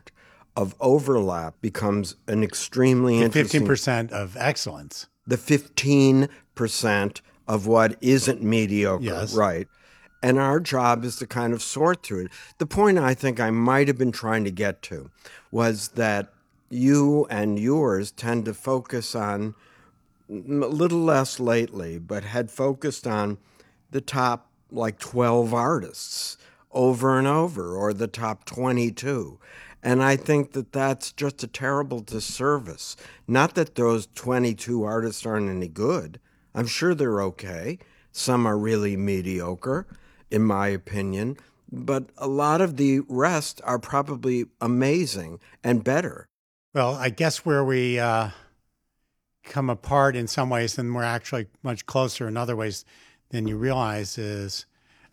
of 0.58 0.74
overlap 0.80 1.54
becomes 1.60 2.16
an 2.26 2.42
extremely 2.42 3.20
interesting. 3.20 3.64
15% 3.64 4.10
of 4.10 4.36
excellence. 4.36 5.06
The 5.24 5.36
15% 5.36 7.20
of 7.46 7.66
what 7.66 7.96
isn't 8.00 8.42
mediocre, 8.42 9.02
Yes. 9.04 9.34
right? 9.34 9.68
And 10.20 10.36
our 10.38 10.58
job 10.58 11.04
is 11.04 11.14
to 11.16 11.28
kind 11.28 11.52
of 11.52 11.62
sort 11.62 12.02
through 12.02 12.24
it. 12.26 12.32
The 12.58 12.66
point 12.66 12.98
I 12.98 13.14
think 13.14 13.38
I 13.38 13.50
might 13.50 13.86
have 13.86 13.96
been 13.96 14.10
trying 14.10 14.42
to 14.44 14.50
get 14.50 14.82
to 14.82 15.10
was 15.52 15.88
that 15.94 16.32
you 16.68 17.26
and 17.30 17.56
yours 17.58 18.10
tend 18.10 18.44
to 18.46 18.52
focus 18.52 19.14
on 19.14 19.54
a 20.28 20.32
little 20.32 20.98
less 20.98 21.38
lately, 21.38 21.98
but 21.98 22.24
had 22.24 22.50
focused 22.50 23.06
on 23.06 23.38
the 23.92 24.00
top 24.00 24.50
like 24.72 24.98
12 24.98 25.54
artists 25.54 26.36
over 26.72 27.16
and 27.16 27.26
over, 27.28 27.74
or 27.76 27.94
the 27.94 28.08
top 28.08 28.44
22. 28.44 29.38
And 29.82 30.02
I 30.02 30.16
think 30.16 30.52
that 30.52 30.72
that's 30.72 31.12
just 31.12 31.42
a 31.42 31.46
terrible 31.46 32.00
disservice. 32.00 32.96
Not 33.26 33.54
that 33.54 33.76
those 33.76 34.08
22 34.14 34.82
artists 34.82 35.24
aren't 35.24 35.48
any 35.48 35.68
good. 35.68 36.18
I'm 36.54 36.66
sure 36.66 36.94
they're 36.94 37.22
okay. 37.22 37.78
Some 38.10 38.46
are 38.46 38.58
really 38.58 38.96
mediocre, 38.96 39.86
in 40.30 40.42
my 40.42 40.68
opinion. 40.68 41.36
But 41.70 42.10
a 42.16 42.26
lot 42.26 42.60
of 42.60 42.76
the 42.76 43.00
rest 43.08 43.60
are 43.64 43.78
probably 43.78 44.46
amazing 44.60 45.38
and 45.62 45.84
better. 45.84 46.28
Well, 46.74 46.94
I 46.94 47.10
guess 47.10 47.44
where 47.44 47.64
we 47.64 47.98
uh, 47.98 48.30
come 49.44 49.70
apart 49.70 50.16
in 50.16 50.26
some 50.26 50.50
ways, 50.50 50.78
and 50.78 50.94
we're 50.94 51.02
actually 51.02 51.46
much 51.62 51.86
closer 51.86 52.26
in 52.26 52.36
other 52.36 52.56
ways 52.56 52.84
than 53.30 53.46
you 53.46 53.56
realize, 53.56 54.18
is 54.18 54.66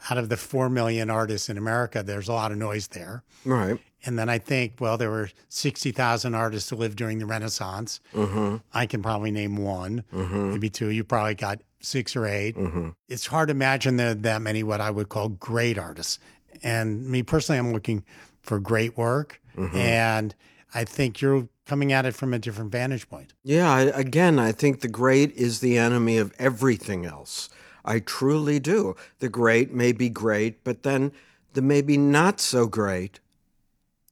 out 0.10 0.17
of 0.17 0.29
the 0.29 0.38
4 0.38 0.69
million 0.69 1.10
artists 1.10 1.50
in 1.50 1.57
America, 1.57 2.03
there's 2.03 2.27
a 2.27 2.34
lot 2.34 2.51
of 2.51 2.57
noise 2.57 2.88
there. 2.89 3.24
Right. 3.43 3.79
And 4.05 4.19
then 4.19 4.29
I 4.29 4.38
think, 4.38 4.75
well, 4.79 4.97
there 4.97 5.09
were 5.09 5.29
60,000 5.50 6.35
artists 6.35 6.69
who 6.69 6.75
lived 6.75 6.97
during 6.97 7.17
the 7.19 7.25
Renaissance. 7.25 8.00
Mm-hmm. 8.13 8.57
I 8.74 8.85
can 8.85 9.01
probably 9.01 9.31
name 9.31 9.57
one, 9.57 10.03
Mm-hmm. 10.13 10.51
maybe 10.51 10.69
two. 10.69 10.89
You 10.89 11.03
probably 11.03 11.35
got 11.35 11.62
six 11.81 12.15
or 12.15 12.25
8 12.27 12.55
Mm-hmm. 12.55 12.89
It's 13.09 13.27
hard 13.27 13.47
to 13.50 13.51
imagine 13.51 13.97
there 13.97 14.12
are 14.12 14.15
that 14.15 14.41
many 14.41 14.63
what 14.63 14.81
I 14.81 14.91
would 14.91 15.09
call 15.09 15.29
great 15.29 15.77
artists. 15.77 16.19
And 16.63 17.07
me 17.09 17.24
personally, 17.24 17.59
I'm 17.59 17.74
looking 17.74 18.03
for 18.41 18.59
great 18.59 18.97
work. 18.97 19.41
Mm-hmm. 19.57 19.75
And 19.77 20.35
I 20.74 20.83
think 20.83 21.21
you're 21.21 21.47
coming 21.65 21.91
at 21.91 22.05
it 22.05 22.13
from 22.13 22.33
a 22.33 22.39
different 22.39 22.71
vantage 22.71 23.09
point. 23.09 23.33
Yeah, 23.43 23.71
I, 23.71 23.81
again, 23.81 24.38
I 24.39 24.51
think 24.51 24.81
the 24.81 24.88
great 24.88 25.31
is 25.31 25.59
the 25.59 25.77
enemy 25.77 26.17
of 26.17 26.31
everything 26.38 27.05
else. 27.05 27.50
I 27.83 28.00
truly 28.00 28.59
do. 28.59 28.95
The 29.19 29.29
great 29.29 29.74
may 29.74 29.91
be 29.91 30.09
great, 30.09 30.63
but 30.63 30.83
then 30.83 31.12
the 31.53 31.62
maybe 31.62 31.97
not 31.97 32.39
so 32.39 32.67
great 32.67 33.19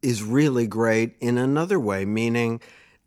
is 0.04 0.22
really 0.22 0.68
great 0.68 1.16
in 1.20 1.38
another 1.38 1.80
way, 1.80 2.06
meaning 2.06 2.62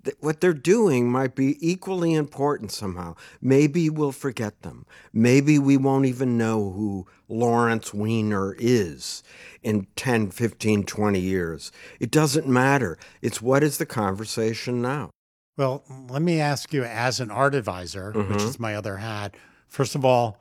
that 0.07 0.23
what 0.23 0.41
they're 0.41 0.55
doing 0.55 1.11
might 1.11 1.35
be 1.35 1.57
equally 1.61 2.15
important 2.15 2.73
somehow. 2.73 3.15
Maybe 3.43 3.91
we'll 3.91 4.13
forget 4.13 4.63
them. 4.63 4.87
Maybe 5.13 5.59
we 5.59 5.77
won't 5.77 6.07
even 6.07 6.39
know 6.39 6.71
who 6.71 7.07
Lawrence 7.29 7.93
Weiner 7.93 8.55
is 8.59 9.23
in 9.63 9.89
10, 9.97 10.31
15, 10.31 10.85
20 10.85 11.21
years. 11.21 11.73
It 12.01 12.11
doesn't 12.11 12.47
matter. 12.47 12.97
It's 13.21 13.43
what 13.43 13.63
is 13.63 13.79
the 13.79 13.87
conversation 13.87 14.81
now? 14.81 15.11
Well, 15.57 15.85
let 16.09 16.23
me 16.23 16.41
ask 16.41 16.73
you, 16.73 16.85
as 16.85 17.19
an 17.19 17.31
art 17.31 17.55
advisor, 17.55 18.13
which 18.13 18.27
mm-hmm. 18.27 18.49
is 18.49 18.61
my 18.61 18.75
other 18.75 18.99
hat, 18.99 19.35
first 19.69 19.95
of 19.95 20.05
all, 20.05 20.39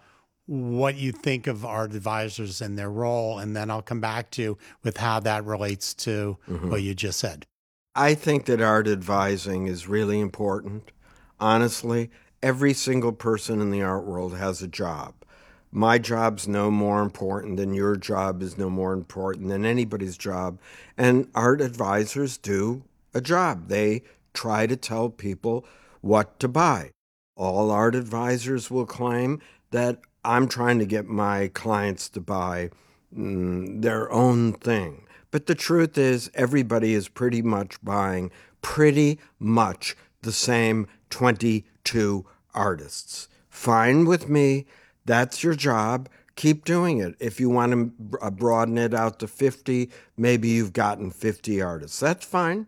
what 0.48 0.96
you 0.96 1.12
think 1.12 1.48
of 1.48 1.66
art 1.66 1.94
advisors 1.94 2.62
and 2.62 2.78
their 2.78 2.90
role, 2.90 3.40
and 3.40 3.56
then 3.56 3.72
I'll 3.72 3.82
come 3.82 4.02
back 4.02 4.30
to 4.32 4.58
with 4.84 4.98
how 4.98 5.20
that 5.22 5.44
relates 5.46 5.94
to 5.96 6.38
mm-hmm. 6.48 6.70
what 6.70 6.84
you 6.84 6.94
just 6.94 7.20
said. 7.20 7.46
I 7.96 8.14
think 8.14 8.46
that 8.46 8.62
art 8.62 8.88
advising 8.88 9.68
is 9.68 9.88
really 9.88 10.20
important. 10.20 10.92
Honestly, 11.40 12.12
every 12.44 12.74
single 12.74 13.14
person 13.14 13.62
in 13.62 13.72
the 13.72 13.82
art 13.82 14.06
world 14.06 14.38
has 14.38 14.62
a 14.62 14.68
job. 14.68 15.14
My 15.72 15.98
job's 15.98 16.48
no 16.48 16.72
more 16.72 17.02
important 17.02 17.58
than 17.58 17.74
your 17.74 17.96
job 17.96 18.42
is 18.42 18.58
no 18.58 18.70
more 18.70 18.94
important 18.94 19.50
than 19.50 19.66
anybody's 19.66 20.18
job. 20.18 20.60
And 20.98 21.30
art 21.36 21.60
advisors 21.60 22.38
do 22.38 22.84
a 23.14 23.20
job. 23.20 23.68
They 23.68 24.04
try 24.34 24.68
to 24.68 24.78
tell 24.78 25.10
people 25.10 25.66
what 26.02 26.40
to 26.40 26.48
buy. 26.48 26.92
All 27.36 27.72
art 27.72 27.96
advisors 27.96 28.72
will 28.72 28.86
claim 28.86 29.42
that 29.72 30.00
I'm 30.26 30.48
trying 30.48 30.80
to 30.80 30.86
get 30.86 31.08
my 31.08 31.50
clients 31.54 32.10
to 32.10 32.20
buy 32.20 32.72
mm, 33.16 33.82
their 33.82 34.12
own 34.12 34.54
thing. 34.54 35.06
But 35.32 35.46
the 35.46 35.56
truth 35.56 35.98
is, 35.98 36.32
everybody 36.34 36.94
is 36.94 37.08
pretty 37.08 37.42
much 37.42 37.84
buying 37.84 38.32
pretty 38.62 39.20
much 39.38 39.96
the 40.24 40.32
same 40.32 40.88
22 41.12 42.26
artists. 42.54 43.28
Fine 43.50 44.06
with 44.06 44.28
me. 44.28 44.66
That's 45.06 45.44
your 45.44 45.54
job. 45.54 46.10
Keep 46.36 46.66
doing 46.66 47.00
it. 47.00 47.16
If 47.20 47.40
you 47.40 47.50
want 47.50 47.72
to 47.72 48.32
broaden 48.32 48.78
it 48.78 48.94
out 48.94 49.20
to 49.20 49.28
50, 49.28 49.92
maybe 50.18 50.50
you've 50.50 50.74
gotten 50.74 51.12
50 51.12 51.62
artists. 51.62 52.00
That's 52.00 52.26
fine. 52.26 52.68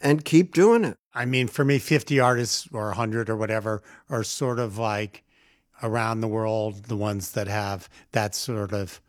And 0.00 0.24
keep 0.24 0.54
doing 0.54 0.84
it. 0.84 0.96
I 1.14 1.26
mean, 1.26 1.46
for 1.46 1.64
me, 1.64 1.78
50 1.78 2.18
artists 2.18 2.66
or 2.72 2.86
100 2.86 3.28
or 3.28 3.36
whatever 3.36 3.82
are 4.08 4.24
sort 4.24 4.58
of 4.58 4.78
like 4.78 5.24
around 5.82 6.20
the 6.20 6.28
world, 6.28 6.84
the 6.84 6.96
ones 6.96 7.32
that 7.32 7.48
have 7.48 7.88
that 8.12 8.34
sort 8.34 8.72
of 8.72 9.00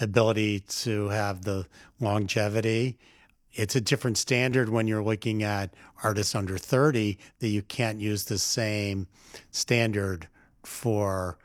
ability 0.00 0.60
to 0.60 1.08
have 1.08 1.44
the 1.44 1.66
longevity. 2.00 2.98
It's 3.52 3.76
a 3.76 3.80
different 3.80 4.16
standard 4.16 4.68
when 4.68 4.86
you're 4.86 5.02
looking 5.02 5.42
at 5.42 5.74
artists 6.02 6.34
under 6.34 6.56
30 6.56 7.18
that 7.40 7.48
you 7.48 7.62
can't 7.62 8.00
use 8.00 8.24
the 8.24 8.38
same 8.38 9.08
standard 9.50 10.28
for 10.62 11.36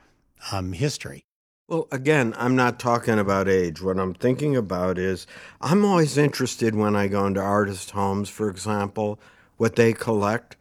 um, 0.51 0.73
history. 0.73 1.25
Well, 1.67 1.87
again, 1.91 2.35
I'm 2.37 2.55
not 2.55 2.79
talking 2.79 3.17
about 3.17 3.49
age. 3.49 3.81
What 3.81 3.99
I'm 3.99 4.13
thinking 4.13 4.55
about 4.55 4.99
is 4.99 5.25
I'm 5.61 5.83
always 5.83 6.15
interested 6.15 6.75
when 6.75 6.95
I 6.95 7.07
go 7.07 7.25
into 7.25 7.41
artist 7.41 7.91
homes, 7.91 8.29
for 8.29 8.49
example, 8.49 9.19
what 9.57 9.75
they 9.75 9.91
collect. 9.91 10.57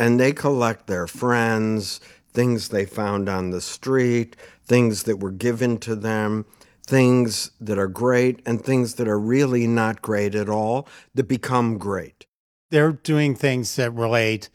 And 0.00 0.18
they 0.18 0.32
collect 0.32 0.86
their 0.86 1.06
friends, 1.06 2.00
things 2.32 2.68
they 2.68 2.84
found 2.86 3.28
on 3.28 3.50
the 3.50 3.60
street, 3.60 4.36
things 4.64 5.04
that 5.04 5.18
were 5.18 5.30
given 5.30 5.78
to 5.78 5.96
them, 5.96 6.44
things 6.86 7.50
that 7.60 7.78
are 7.78 7.88
great, 7.88 8.40
and 8.46 8.64
things 8.64 8.94
that 8.94 9.08
are 9.08 9.18
really 9.18 9.66
not 9.66 10.02
great 10.02 10.34
at 10.34 10.48
all 10.48 10.88
that 11.14 11.28
become 11.28 11.78
great. 11.78 12.26
They're 12.70 12.92
doing 12.92 13.34
things 13.34 13.76
that 13.76 13.90
relate, 13.92 14.48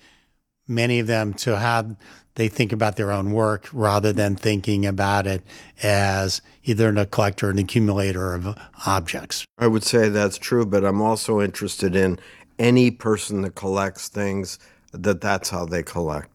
many 0.68 1.00
of 1.00 1.08
them, 1.08 1.34
to 1.36 1.58
how 1.58 1.98
they 2.36 2.48
think 2.48 2.72
about 2.72 2.96
their 2.96 3.12
own 3.12 3.32
work 3.32 3.70
rather 3.72 4.12
than 4.12 4.36
thinking 4.36 4.86
about 4.86 5.27
it 5.27 5.44
as 5.82 6.42
either 6.63 6.89
a 6.89 7.06
collector 7.06 7.48
or 7.48 7.51
an 7.51 7.60
accumulator 7.60 8.34
of 8.34 8.58
objects. 8.86 9.46
I 9.58 9.68
would 9.68 9.84
say 9.84 10.10
that's 10.10 10.38
true, 10.38 10.65
but 10.65 10.84
I'm 10.84 11.01
also 11.01 11.42
interested 11.42 11.96
in 11.96 12.20
any 12.58 12.92
person 12.92 13.42
that 13.42 13.56
collects 13.56 14.08
things 14.08 14.58
that 14.92 15.22
that's 15.22 15.50
how 15.50 15.65
they 15.65 15.84
collect. 15.84 16.33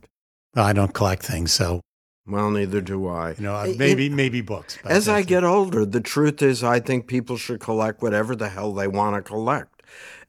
Well, 0.58 0.66
I 0.66 0.72
don't 0.72 0.92
collect 0.92 1.22
things, 1.22 1.52
so 1.52 1.82
Well, 2.26 2.50
neither 2.50 2.80
do 2.80 3.06
I. 3.06 3.30
you 3.38 3.44
know, 3.44 3.54
uh, 3.54 3.66
It- 3.66 3.78
maybe 3.78 4.08
maybe 4.08 4.40
books. 4.40 4.76
As 4.84 5.08
I 5.08 5.22
get 5.22 5.44
older, 5.44 5.86
the 5.86 6.00
truth 6.00 6.42
is, 6.42 6.64
I 6.64 6.80
think 6.80 7.06
people 7.06 7.36
should 7.36 7.60
collect 7.60 8.02
whatever 8.02 8.34
the 8.34 8.48
hell 8.48 8.74
they 8.74 8.88
want 8.88 9.14
to 9.14 9.22
collect. 9.22 9.84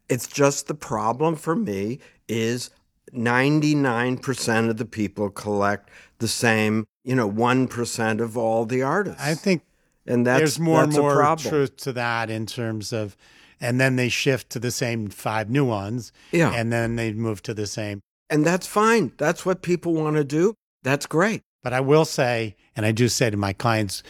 It's 0.08 0.28
just 0.28 0.68
the 0.68 0.76
problem 0.76 1.36
for 1.36 1.56
me 1.56 1.98
is 2.28 2.70
99% 3.12 4.70
of 4.70 4.78
the 4.78 4.86
people 4.86 5.32
collect 5.32 5.90
the 6.20 6.28
same, 6.28 6.86
you 7.04 7.16
know, 7.16 7.28
1% 7.28 8.22
of 8.22 8.38
all 8.38 8.68
the 8.68 8.84
artists. 8.84 9.24
I 9.24 9.34
think 9.34 9.64
and 10.06 10.28
that's, 10.28 10.38
there's 10.42 10.60
more 10.60 10.86
that's 10.86 10.96
and 10.96 11.06
more 11.06 11.36
truth 11.38 11.76
to 11.78 11.92
that 11.94 12.30
in 12.30 12.46
terms 12.46 12.94
of, 12.94 13.18
and 13.60 13.82
then 13.82 13.96
they 13.96 14.10
shift 14.10 14.52
to 14.52 14.60
the 14.60 14.70
same 14.70 15.10
five 15.10 15.50
new 15.50 15.66
ones, 15.66 16.12
Yeah. 16.32 16.52
and 16.54 16.72
then 16.72 16.98
they 16.98 17.14
move 17.14 17.42
to 17.44 17.56
the 17.56 17.66
same. 17.66 18.02
And 18.30 18.46
that's 18.46 18.68
fine. 18.68 19.14
That's 19.18 19.46
what 19.46 19.62
people 19.62 19.94
want 19.94 20.16
to 20.18 20.24
do. 20.24 20.54
That's 20.84 21.06
great. 21.06 21.42
But 21.64 21.74
I 21.74 21.82
will 21.82 22.06
say, 22.06 22.56
and 22.76 22.86
I 22.86 22.92
do 22.92 23.08
say 23.10 23.30
to 23.30 23.38
my 23.38 23.54
clients, 23.54 24.04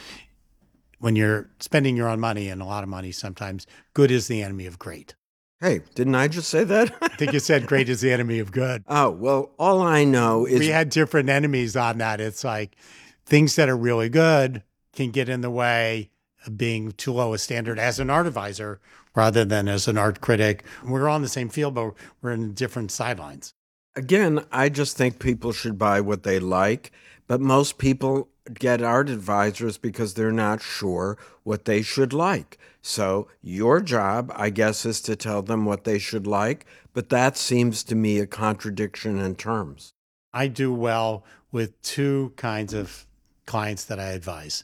when 0.99 1.15
you're 1.15 1.49
spending 1.59 1.95
your 1.95 2.09
own 2.09 2.19
money 2.19 2.49
and 2.49 2.61
a 2.61 2.65
lot 2.65 2.83
of 2.83 2.89
money, 2.89 3.11
sometimes 3.11 3.65
good 3.93 4.11
is 4.11 4.27
the 4.27 4.43
enemy 4.43 4.65
of 4.65 4.77
great. 4.77 5.15
Hey, 5.61 5.81
didn't 5.95 6.15
I 6.15 6.27
just 6.27 6.49
say 6.49 6.63
that? 6.63 6.95
I 7.01 7.09
think 7.09 7.33
you 7.33 7.39
said 7.39 7.67
great 7.67 7.89
is 7.89 8.01
the 8.01 8.13
enemy 8.13 8.39
of 8.39 8.51
good. 8.51 8.83
oh, 8.87 9.09
well, 9.09 9.51
all 9.59 9.81
I 9.81 10.05
know 10.05 10.45
is 10.45 10.59
we 10.59 10.67
had 10.67 10.89
different 10.89 11.29
enemies 11.29 11.75
on 11.75 11.97
that. 11.97 12.21
It's 12.21 12.43
like 12.43 12.77
things 13.25 13.55
that 13.55 13.67
are 13.67 13.75
really 13.75 14.09
good 14.09 14.63
can 14.93 15.11
get 15.11 15.27
in 15.27 15.41
the 15.41 15.49
way 15.49 16.11
of 16.45 16.57
being 16.57 16.93
too 16.93 17.11
low 17.11 17.33
a 17.33 17.37
standard 17.37 17.77
as 17.77 17.99
an 17.99 18.09
art 18.09 18.27
advisor 18.27 18.79
rather 19.15 19.43
than 19.43 19.67
as 19.67 19.87
an 19.87 19.97
art 19.97 20.21
critic. 20.21 20.63
We're 20.85 21.09
on 21.09 21.21
the 21.21 21.27
same 21.27 21.49
field, 21.49 21.73
but 21.73 21.93
we're 22.21 22.31
in 22.31 22.53
different 22.53 22.91
sidelines. 22.91 23.53
Again, 23.99 24.45
I 24.49 24.69
just 24.69 24.95
think 24.95 25.19
people 25.19 25.51
should 25.51 25.77
buy 25.77 25.99
what 25.99 26.23
they 26.23 26.39
like, 26.39 26.93
but 27.27 27.41
most 27.41 27.77
people 27.77 28.29
get 28.53 28.81
art 28.81 29.09
advisors 29.09 29.77
because 29.77 30.13
they're 30.13 30.31
not 30.31 30.61
sure 30.61 31.17
what 31.43 31.65
they 31.65 31.81
should 31.81 32.13
like. 32.13 32.57
So, 32.81 33.27
your 33.41 33.81
job, 33.81 34.31
I 34.33 34.51
guess, 34.51 34.85
is 34.85 35.01
to 35.01 35.17
tell 35.17 35.41
them 35.41 35.65
what 35.65 35.83
they 35.83 35.99
should 35.99 36.25
like, 36.25 36.65
but 36.93 37.09
that 37.09 37.35
seems 37.35 37.83
to 37.83 37.95
me 37.95 38.19
a 38.19 38.25
contradiction 38.25 39.19
in 39.19 39.35
terms. 39.35 39.91
I 40.33 40.47
do 40.47 40.73
well 40.73 41.25
with 41.51 41.81
two 41.81 42.31
kinds 42.37 42.73
of 42.73 43.05
clients 43.45 43.83
that 43.83 43.99
I 43.99 44.11
advise. 44.11 44.63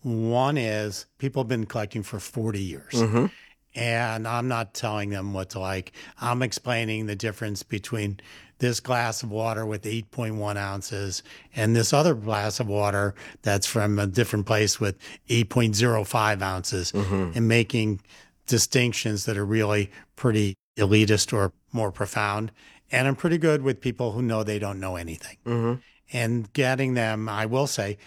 One 0.00 0.56
is 0.56 1.04
people 1.18 1.42
have 1.42 1.48
been 1.48 1.66
collecting 1.66 2.02
for 2.02 2.18
40 2.18 2.58
years. 2.58 2.94
Mm-hmm. 2.94 3.26
And 3.74 4.28
I'm 4.28 4.48
not 4.48 4.74
telling 4.74 5.10
them 5.10 5.32
what 5.32 5.50
to 5.50 5.58
like. 5.58 5.92
I'm 6.20 6.42
explaining 6.42 7.06
the 7.06 7.16
difference 7.16 7.62
between 7.62 8.20
this 8.62 8.78
glass 8.78 9.24
of 9.24 9.30
water 9.30 9.66
with 9.66 9.82
8.1 9.82 10.56
ounces 10.56 11.24
and 11.56 11.74
this 11.74 11.92
other 11.92 12.14
glass 12.14 12.60
of 12.60 12.68
water 12.68 13.12
that's 13.42 13.66
from 13.66 13.98
a 13.98 14.06
different 14.06 14.46
place 14.46 14.78
with 14.78 14.96
8.05 15.28 16.40
ounces 16.40 16.92
Mm-hmm. 16.92 17.32
and 17.34 17.48
making 17.48 18.00
distinctions 18.46 19.24
that 19.24 19.36
are 19.36 19.44
really 19.44 19.90
pretty 20.14 20.54
elitist 20.78 21.32
or 21.32 21.52
more 21.72 21.90
profound. 21.90 22.52
And 22.92 23.08
I'm 23.08 23.16
pretty 23.16 23.38
good 23.38 23.62
with 23.62 23.80
people 23.80 24.12
who 24.12 24.22
know 24.22 24.44
they 24.44 24.60
don't 24.60 24.78
know 24.78 24.94
anything. 24.96 25.38
Mm-hmm. 25.44 25.80
And 26.12 26.52
getting 26.52 26.94
them, 26.94 27.28
I 27.28 27.46
will 27.46 27.66
say, 27.66 27.98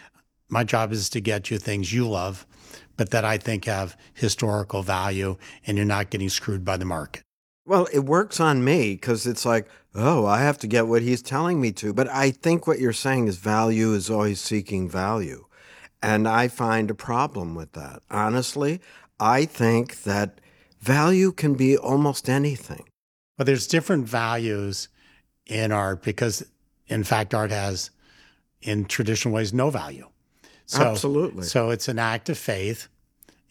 my 0.47 0.63
job 0.63 0.93
is 0.93 1.09
to 1.09 1.19
get 1.19 1.51
you 1.51 1.57
things 1.57 1.91
you 1.91 2.07
love, 2.07 2.45
but 2.95 3.09
that 3.09 3.25
I 3.25 3.37
think 3.37 3.65
have 3.65 3.97
historical 4.13 4.83
value 4.83 5.35
and 5.67 5.75
you're 5.75 5.85
not 5.85 6.11
getting 6.11 6.29
screwed 6.29 6.63
by 6.63 6.77
the 6.77 6.85
market. 6.85 7.23
Well, 7.65 7.87
it 7.91 8.05
works 8.05 8.39
on 8.39 8.63
me 8.63 8.93
because 8.93 9.25
it's 9.25 9.45
like, 9.45 9.67
oh, 9.95 10.25
I 10.25 10.41
have 10.41 10.57
to 10.59 10.67
get 10.67 10.87
what 10.87 11.01
he's 11.01 11.21
telling 11.21 11.61
me 11.61 11.71
to. 11.73 11.93
But 11.93 12.09
I 12.09 12.31
think 12.31 12.67
what 12.67 12.79
you're 12.79 12.93
saying 12.93 13.27
is 13.27 13.37
value 13.37 13.93
is 13.93 14.09
always 14.09 14.41
seeking 14.41 14.89
value. 14.89 15.45
And 16.03 16.27
I 16.27 16.49
find 16.49 16.91
a 16.91 16.95
problem 16.95 17.55
with 17.55 17.71
that. 17.73 18.03
Honestly, 18.11 18.81
I 19.19 19.45
think 19.45 20.03
that 20.03 20.39
value 20.79 21.31
can 21.31 21.55
be 21.55 21.77
almost 21.77 22.29
anything. 22.29 22.85
But 23.37 23.47
there's 23.47 23.67
different 23.67 24.07
values 24.07 24.89
in 25.45 25.71
art 25.71 26.03
because, 26.03 26.45
in 26.87 27.03
fact, 27.03 27.33
art 27.33 27.51
has, 27.51 27.89
in 28.61 28.85
traditional 28.85 29.33
ways, 29.33 29.53
no 29.53 29.69
value. 29.69 30.07
So, 30.65 30.83
Absolutely. 30.83 31.43
So 31.43 31.69
it's 31.69 31.87
an 31.87 31.99
act 31.99 32.29
of 32.29 32.37
faith. 32.37 32.87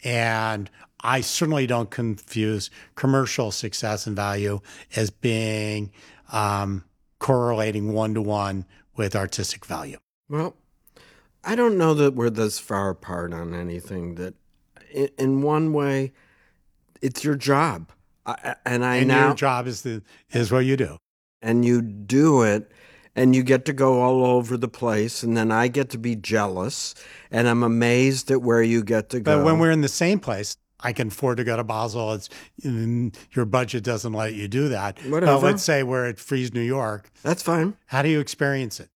And 0.03 0.69
I 1.01 1.21
certainly 1.21 1.67
don't 1.67 1.89
confuse 1.89 2.69
commercial 2.95 3.51
success 3.51 4.07
and 4.07 4.15
value 4.15 4.61
as 4.95 5.09
being 5.09 5.91
um, 6.31 6.83
correlating 7.19 7.93
one 7.93 8.13
to 8.13 8.21
one 8.21 8.65
with 8.95 9.15
artistic 9.15 9.65
value. 9.65 9.97
Well, 10.29 10.55
I 11.43 11.55
don't 11.55 11.77
know 11.77 11.93
that 11.93 12.15
we're 12.15 12.29
this 12.29 12.59
far 12.59 12.89
apart 12.89 13.33
on 13.33 13.53
anything. 13.53 14.15
That, 14.15 14.33
in, 14.91 15.09
in 15.17 15.41
one 15.41 15.73
way, 15.73 16.11
it's 17.01 17.23
your 17.23 17.35
job, 17.35 17.91
I, 18.25 18.55
and 18.65 18.83
I 18.83 18.97
And 18.97 19.07
now 19.09 19.27
your 19.27 19.35
job 19.35 19.67
is 19.67 19.81
the 19.83 20.01
is 20.31 20.51
what 20.51 20.65
you 20.65 20.75
do. 20.77 20.97
and 21.41 21.63
you 21.63 21.81
do 21.81 22.41
it, 22.41 22.71
and 23.15 23.35
you 23.35 23.43
get 23.43 23.65
to 23.65 23.73
go 23.73 24.01
all 24.01 24.25
over 24.25 24.57
the 24.57 24.67
place, 24.67 25.21
and 25.21 25.37
then 25.37 25.51
I 25.51 25.67
get 25.67 25.89
to 25.91 25.97
be 25.99 26.15
jealous, 26.15 26.95
and 27.29 27.47
I'm 27.47 27.61
amazed 27.61 28.31
at 28.31 28.41
where 28.41 28.63
you 28.63 28.83
get 28.83 29.09
to 29.09 29.19
go. 29.19 29.37
But 29.37 29.45
when 29.45 29.59
we're 29.59 29.71
in 29.71 29.81
the 29.81 29.87
same 29.87 30.19
place, 30.19 30.57
I 30.85 30.93
can 30.93 31.07
afford 31.07 31.37
to 31.37 31.43
go 31.43 31.57
to 31.57 31.63
Basel. 31.63 32.13
It's 32.13 32.29
mm, 32.61 33.13
your 33.35 33.45
budget 33.45 33.83
doesn't 33.83 34.13
let 34.13 34.35
you 34.35 34.47
do 34.47 34.69
that. 34.69 34.97
But 35.01 35.11
Whatever. 35.11 35.37
let's 35.47 35.63
say 35.63 35.81
we're 35.81 36.05
at 36.05 36.19
Frieze, 36.19 36.53
New 36.53 36.61
York. 36.61 37.09
that's 37.23 37.41
fine. 37.41 37.75
How 37.87 38.03
do 38.03 38.09
you 38.09 38.19
experience 38.19 38.79
it? 38.79 38.89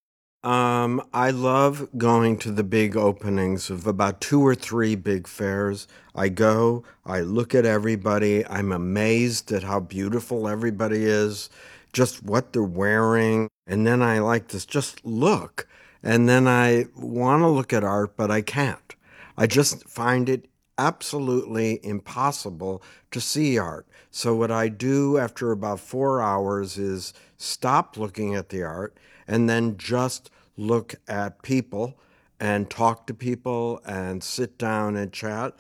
Um, 0.44 1.02
I 1.14 1.32
love 1.32 1.90
going 1.98 2.38
to 2.40 2.52
the 2.52 2.64
big 2.64 2.96
openings 2.96 3.70
of 3.72 3.88
about 3.88 4.22
two 4.22 4.40
or 4.46 4.54
three 4.54 4.96
big 4.96 5.28
fairs. 5.28 5.88
I 6.16 6.30
go, 6.30 6.84
I 7.06 7.22
look 7.22 7.54
at 7.56 7.66
everybody. 7.66 8.46
I'm 8.46 8.72
amazed 8.72 9.52
at 9.52 9.64
how 9.64 9.80
beautiful 9.80 10.48
everybody 10.48 11.06
is, 11.06 11.50
just 11.92 12.24
what 12.24 12.54
they're 12.54 12.64
wearing. 12.64 13.50
And 13.68 13.86
then 13.86 14.02
I 14.04 14.20
like 14.20 14.48
to 14.50 14.66
just 14.66 15.04
look. 15.06 15.68
And 16.04 16.30
then 16.30 16.48
I 16.48 16.86
want 16.96 17.42
to 17.42 17.48
look 17.48 17.74
at 17.74 17.84
art, 17.84 18.16
but 18.16 18.30
I 18.32 18.42
can't. 18.42 18.96
I 19.36 19.48
just 19.48 19.90
find 19.90 20.30
it 20.30 20.46
absolutely 20.80 21.80
impossible 21.84 22.82
to 23.12 23.20
see 23.20 23.60
art. 23.60 23.86
So, 24.10 24.34
what 24.34 24.50
I 24.50 24.70
do 24.70 25.18
after 25.18 25.52
about 25.52 25.80
four 25.80 26.22
hours 26.22 26.78
is 26.78 27.14
stop 27.38 27.98
looking 27.98 28.34
at 28.34 28.50
the 28.50 28.64
art 28.64 28.98
and 29.28 29.50
then 29.50 29.78
just 29.78 30.32
look 30.58 30.96
at 31.08 31.44
people 31.44 32.00
and 32.40 32.70
talk 32.70 33.06
to 33.08 33.14
people 33.14 33.82
and 33.86 34.24
sit 34.24 34.58
down 34.58 34.96
and 34.96 35.12
chat. 35.12 35.54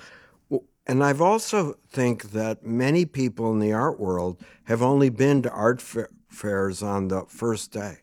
And 0.87 1.03
I've 1.03 1.21
also 1.21 1.77
think 1.87 2.31
that 2.31 2.65
many 2.65 3.05
people 3.05 3.51
in 3.51 3.59
the 3.59 3.73
art 3.73 3.99
world 3.99 4.41
have 4.63 4.81
only 4.81 5.09
been 5.09 5.43
to 5.43 5.51
art 5.51 5.81
fa- 5.81 6.07
fairs 6.29 6.81
on 6.81 7.09
the 7.09 7.25
first 7.27 7.71
day. 7.71 7.97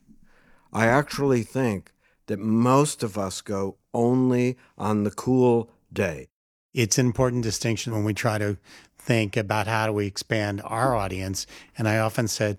I 0.72 0.86
actually 0.86 1.42
think 1.42 1.92
that 2.26 2.38
most 2.38 3.02
of 3.02 3.16
us 3.16 3.40
go 3.40 3.78
only 3.94 4.56
on 4.76 5.04
the 5.04 5.10
cool 5.10 5.70
day. 5.92 6.28
It's 6.76 6.98
an 6.98 7.06
important 7.06 7.42
distinction 7.42 7.94
when 7.94 8.04
we 8.04 8.12
try 8.12 8.36
to 8.36 8.58
think 8.98 9.34
about 9.34 9.66
how 9.66 9.86
do 9.86 9.94
we 9.94 10.06
expand 10.06 10.60
our 10.62 10.94
audience. 10.94 11.46
And 11.78 11.88
I 11.88 11.96
often 11.96 12.28
said, 12.28 12.58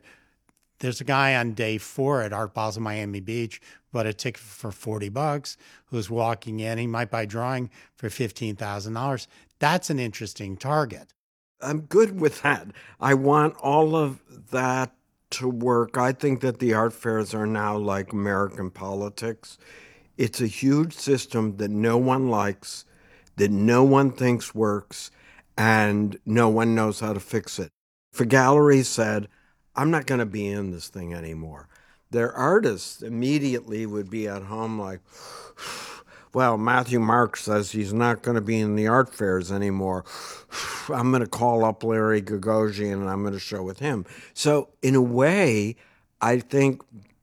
there's 0.80 1.00
a 1.00 1.04
guy 1.04 1.36
on 1.36 1.54
day 1.54 1.78
four 1.78 2.24
at 2.24 2.34
Art 2.34 2.56
Basel 2.56 2.82
Miami 2.82 3.20
Beach, 3.20 3.62
bought 3.92 4.08
a 4.08 4.14
ticket 4.14 4.42
for 4.42 4.72
40 4.72 5.10
bucks, 5.10 5.56
who's 5.86 6.10
walking 6.10 6.60
in. 6.60 6.80
He 6.80 6.88
might 6.88 7.12
buy 7.12 7.26
drawing 7.26 7.70
for 7.96 8.10
$15,000. 8.10 9.28
That's 9.60 9.92
an 9.92 10.00
interesting 10.00 10.58
target. 10.58 11.14
I'm 11.62 11.82
good 11.82 12.20
with 12.20 12.42
that. 12.42 12.70
I 13.00 13.14
want 13.14 13.56
all 13.58 13.96
of 13.96 14.20
that 14.50 14.96
to 15.30 15.48
work. 15.48 15.96
I 15.96 16.12
think 16.12 16.42
that 16.42 16.58
the 16.58 16.74
art 16.74 16.94
fairs 16.94 17.36
are 17.36 17.46
now 17.46 17.78
like 17.78 18.14
American 18.14 18.72
politics. 18.72 19.60
It's 20.18 20.42
a 20.42 20.48
huge 20.48 20.94
system 20.96 21.58
that 21.58 21.70
no 21.70 22.00
one 22.00 22.30
likes, 22.30 22.86
that 23.38 23.52
no 23.52 23.84
one 23.84 24.12
thinks 24.12 24.54
works, 24.54 25.10
and 25.58 26.20
no 26.26 26.50
one 26.50 26.76
knows 26.76 27.00
how 27.00 27.14
to 27.14 27.20
fix 27.20 27.58
it. 27.58 27.72
A 28.20 28.26
gallery 28.26 28.84
said, 28.84 29.28
I'm 29.76 29.92
not 29.92 30.08
going 30.08 30.20
to 30.20 30.26
be 30.26 30.48
in 30.48 30.72
this 30.72 30.90
thing 30.90 31.14
anymore, 31.14 31.70
their 32.10 32.32
artists 32.34 33.02
immediately 33.02 33.86
would 33.86 34.10
be 34.10 34.28
at 34.28 34.44
home 34.44 34.80
like, 34.80 35.02
well, 36.34 36.58
Matthew 36.58 37.00
Mark 37.00 37.38
says 37.38 37.72
he's 37.72 37.94
not 37.94 38.22
going 38.22 38.36
to 38.36 38.42
be 38.42 38.60
in 38.60 38.76
the 38.76 38.88
art 38.88 39.14
fairs 39.14 39.52
anymore. 39.52 40.06
I'm 40.90 41.12
going 41.12 41.24
to 41.24 41.30
call 41.30 41.66
up 41.66 41.84
Larry 41.84 42.22
Gagosian 42.22 42.94
and 42.94 43.10
I'm 43.10 43.22
going 43.22 43.34
to 43.34 43.40
show 43.40 43.64
with 43.64 43.80
him. 43.80 44.06
So, 44.34 44.70
in 44.82 44.96
a 44.96 45.02
way, 45.02 45.76
I 46.22 46.40
think 46.40 46.82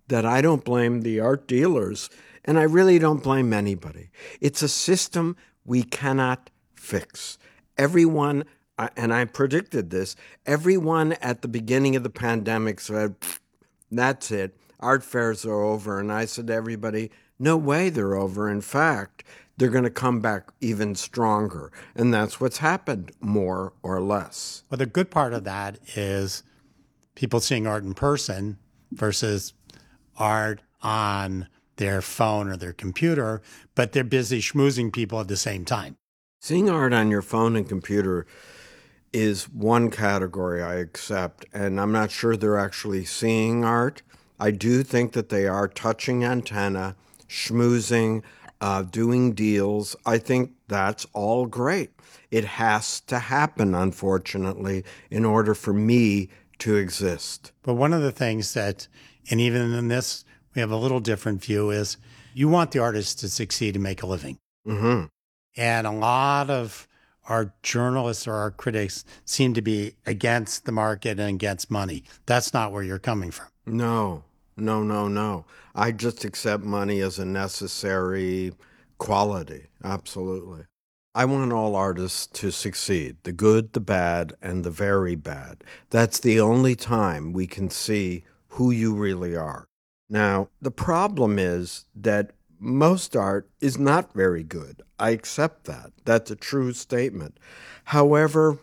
that 0.08 0.26
I 0.26 0.40
don't 0.40 0.64
blame 0.64 1.00
the 1.00 1.20
art 1.20 1.48
dealers 1.48 2.10
and 2.44 2.58
I 2.58 2.62
really 2.62 2.98
don't 2.98 3.22
blame 3.22 3.52
anybody. 3.52 4.10
It's 4.40 4.62
a 4.62 4.68
system 4.68 5.36
we 5.64 5.82
cannot 5.82 6.50
fix. 6.74 7.38
Everyone, 7.76 8.44
and 8.96 9.12
I 9.12 9.24
predicted 9.24 9.90
this, 9.90 10.16
everyone 10.46 11.12
at 11.14 11.42
the 11.42 11.48
beginning 11.48 11.96
of 11.96 12.02
the 12.02 12.10
pandemic 12.10 12.80
said, 12.80 13.16
that's 13.90 14.30
it. 14.30 14.56
Art 14.80 15.02
fairs 15.02 15.44
are 15.46 15.62
over. 15.62 15.98
And 15.98 16.12
I 16.12 16.24
said 16.26 16.48
to 16.48 16.54
everybody, 16.54 17.10
no 17.38 17.56
way 17.56 17.88
they're 17.88 18.14
over. 18.14 18.48
In 18.48 18.60
fact, 18.60 19.24
they're 19.56 19.70
going 19.70 19.84
to 19.84 19.90
come 19.90 20.20
back 20.20 20.50
even 20.60 20.94
stronger. 20.94 21.72
And 21.94 22.12
that's 22.12 22.40
what's 22.40 22.58
happened, 22.58 23.12
more 23.20 23.72
or 23.82 24.00
less. 24.00 24.64
Well, 24.70 24.78
the 24.78 24.86
good 24.86 25.10
part 25.10 25.32
of 25.32 25.44
that 25.44 25.78
is 25.96 26.42
people 27.14 27.40
seeing 27.40 27.66
art 27.66 27.84
in 27.84 27.94
person 27.94 28.58
versus 28.92 29.54
art 30.16 30.60
on 30.82 31.48
their 31.76 32.00
phone 32.00 32.48
or 32.48 32.56
their 32.56 32.72
computer, 32.72 33.42
but 33.74 33.92
they're 33.92 34.04
busy 34.04 34.40
schmoozing 34.40 34.92
people 34.92 35.20
at 35.20 35.28
the 35.28 35.36
same 35.36 35.64
time. 35.64 35.96
Seeing 36.40 36.68
art 36.68 36.92
on 36.92 37.10
your 37.10 37.22
phone 37.22 37.56
and 37.56 37.68
computer 37.68 38.26
is 39.12 39.44
one 39.48 39.90
category 39.90 40.62
I 40.62 40.74
accept, 40.74 41.46
and 41.52 41.80
I'm 41.80 41.92
not 41.92 42.10
sure 42.10 42.36
they're 42.36 42.58
actually 42.58 43.04
seeing 43.04 43.64
art. 43.64 44.02
I 44.38 44.50
do 44.50 44.82
think 44.82 45.12
that 45.12 45.28
they 45.28 45.46
are 45.46 45.68
touching 45.68 46.24
antenna, 46.24 46.96
schmoozing, 47.28 48.22
uh, 48.60 48.82
doing 48.82 49.32
deals. 49.32 49.94
I 50.04 50.18
think 50.18 50.52
that's 50.68 51.06
all 51.12 51.46
great. 51.46 51.92
It 52.30 52.44
has 52.44 53.00
to 53.02 53.18
happen, 53.18 53.74
unfortunately, 53.74 54.84
in 55.10 55.24
order 55.24 55.54
for 55.54 55.72
me 55.72 56.28
to 56.58 56.76
exist. 56.76 57.52
But 57.62 57.74
one 57.74 57.92
of 57.92 58.02
the 58.02 58.12
things 58.12 58.54
that, 58.54 58.88
and 59.30 59.40
even 59.40 59.72
in 59.72 59.88
this, 59.88 60.24
we 60.54 60.60
have 60.60 60.70
a 60.70 60.76
little 60.76 61.00
different 61.00 61.42
view 61.42 61.70
is 61.70 61.96
you 62.34 62.48
want 62.48 62.72
the 62.72 62.78
artist 62.78 63.20
to 63.20 63.28
succeed 63.28 63.76
and 63.76 63.82
make 63.82 64.02
a 64.02 64.06
living. 64.06 64.38
hmm 64.64 65.04
And 65.56 65.86
a 65.86 65.92
lot 65.92 66.50
of 66.50 66.88
our 67.28 67.54
journalists 67.62 68.26
or 68.26 68.34
our 68.34 68.50
critics 68.50 69.04
seem 69.24 69.54
to 69.54 69.62
be 69.62 69.94
against 70.04 70.66
the 70.66 70.72
market 70.72 71.18
and 71.18 71.30
against 71.30 71.70
money. 71.70 72.04
That's 72.26 72.52
not 72.52 72.70
where 72.72 72.82
you're 72.82 72.98
coming 72.98 73.30
from. 73.30 73.46
No, 73.66 74.24
no, 74.56 74.82
no, 74.82 75.08
no. 75.08 75.46
I 75.74 75.90
just 75.92 76.24
accept 76.24 76.64
money 76.64 77.00
as 77.00 77.18
a 77.18 77.24
necessary 77.24 78.52
Quality, 78.98 79.66
absolutely. 79.82 80.64
I 81.14 81.24
want 81.26 81.52
all 81.52 81.76
artists 81.76 82.26
to 82.38 82.50
succeed 82.50 83.16
the 83.22 83.32
good, 83.32 83.72
the 83.72 83.80
bad, 83.80 84.34
and 84.40 84.64
the 84.64 84.70
very 84.70 85.14
bad. 85.14 85.62
That's 85.90 86.18
the 86.18 86.40
only 86.40 86.74
time 86.74 87.32
we 87.32 87.46
can 87.46 87.70
see 87.70 88.24
who 88.48 88.70
you 88.70 88.94
really 88.94 89.36
are. 89.36 89.66
Now, 90.08 90.48
the 90.60 90.70
problem 90.70 91.38
is 91.38 91.86
that 91.94 92.32
most 92.58 93.16
art 93.16 93.48
is 93.60 93.78
not 93.78 94.12
very 94.14 94.42
good. 94.42 94.82
I 94.98 95.10
accept 95.10 95.64
that. 95.64 95.92
That's 96.04 96.30
a 96.30 96.36
true 96.36 96.72
statement. 96.72 97.38
However, 97.84 98.58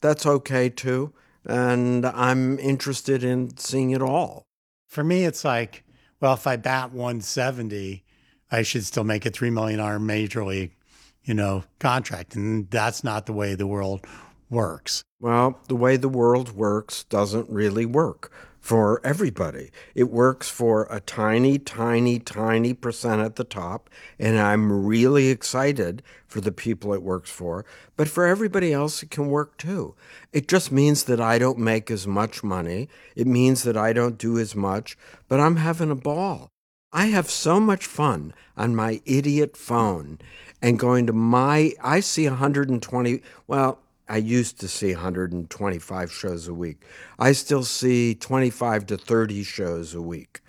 that's 0.00 0.26
okay 0.26 0.68
too. 0.68 1.12
And 1.44 2.04
I'm 2.06 2.58
interested 2.58 3.24
in 3.24 3.56
seeing 3.56 3.90
it 3.90 4.02
all. 4.02 4.44
For 4.86 5.04
me, 5.04 5.24
it's 5.24 5.44
like, 5.44 5.84
well, 6.20 6.34
if 6.34 6.46
I 6.46 6.56
bat 6.56 6.92
170, 6.92 8.04
I 8.50 8.62
should 8.62 8.84
still 8.84 9.04
make 9.04 9.26
a 9.26 9.30
$3 9.30 9.52
million 9.52 10.04
major 10.06 10.44
league, 10.44 10.74
you 11.22 11.34
know, 11.34 11.64
contract. 11.78 12.34
And 12.34 12.70
that's 12.70 13.04
not 13.04 13.26
the 13.26 13.32
way 13.32 13.54
the 13.54 13.66
world 13.66 14.04
works. 14.50 15.02
Well, 15.20 15.60
the 15.68 15.76
way 15.76 15.96
the 15.96 16.08
world 16.08 16.52
works 16.52 17.04
doesn't 17.04 17.48
really 17.50 17.86
work 17.86 18.32
for 18.68 19.00
everybody. 19.02 19.70
It 19.94 20.10
works 20.10 20.50
for 20.50 20.86
a 20.90 21.00
tiny, 21.00 21.58
tiny, 21.58 22.18
tiny 22.18 22.74
percent 22.74 23.22
at 23.22 23.36
the 23.36 23.44
top, 23.44 23.88
and 24.18 24.38
I'm 24.38 24.84
really 24.84 25.28
excited 25.28 26.02
for 26.26 26.42
the 26.42 26.52
people 26.52 26.92
it 26.92 27.02
works 27.02 27.30
for. 27.30 27.64
But 27.96 28.08
for 28.08 28.26
everybody 28.26 28.74
else, 28.74 29.02
it 29.02 29.10
can 29.10 29.28
work 29.28 29.56
too. 29.56 29.94
It 30.34 30.48
just 30.48 30.70
means 30.70 31.04
that 31.04 31.18
I 31.18 31.38
don't 31.38 31.56
make 31.56 31.90
as 31.90 32.06
much 32.06 32.44
money. 32.44 32.90
It 33.16 33.26
means 33.26 33.62
that 33.62 33.78
I 33.78 33.94
don't 33.94 34.18
do 34.18 34.38
as 34.38 34.54
much, 34.54 34.98
but 35.28 35.40
I'm 35.40 35.56
having 35.56 35.90
a 35.90 35.94
ball. 35.94 36.50
I 36.92 37.06
have 37.06 37.30
so 37.30 37.58
much 37.60 37.86
fun 37.86 38.34
on 38.54 38.76
my 38.76 39.00
idiot 39.06 39.56
phone 39.56 40.18
and 40.60 40.78
going 40.78 41.06
to 41.06 41.14
my, 41.14 41.72
I 41.82 42.00
see 42.00 42.28
120, 42.28 43.22
well, 43.46 43.78
I 44.08 44.16
used 44.16 44.58
to 44.60 44.68
see 44.68 44.94
125 44.94 46.12
shows 46.12 46.48
a 46.48 46.54
week. 46.54 46.82
I 47.18 47.32
still 47.32 47.64
see 47.64 48.14
25 48.14 48.86
to 48.86 48.96
30 48.96 49.42
shows 49.42 49.94
a 49.94 50.02
week 50.02 50.40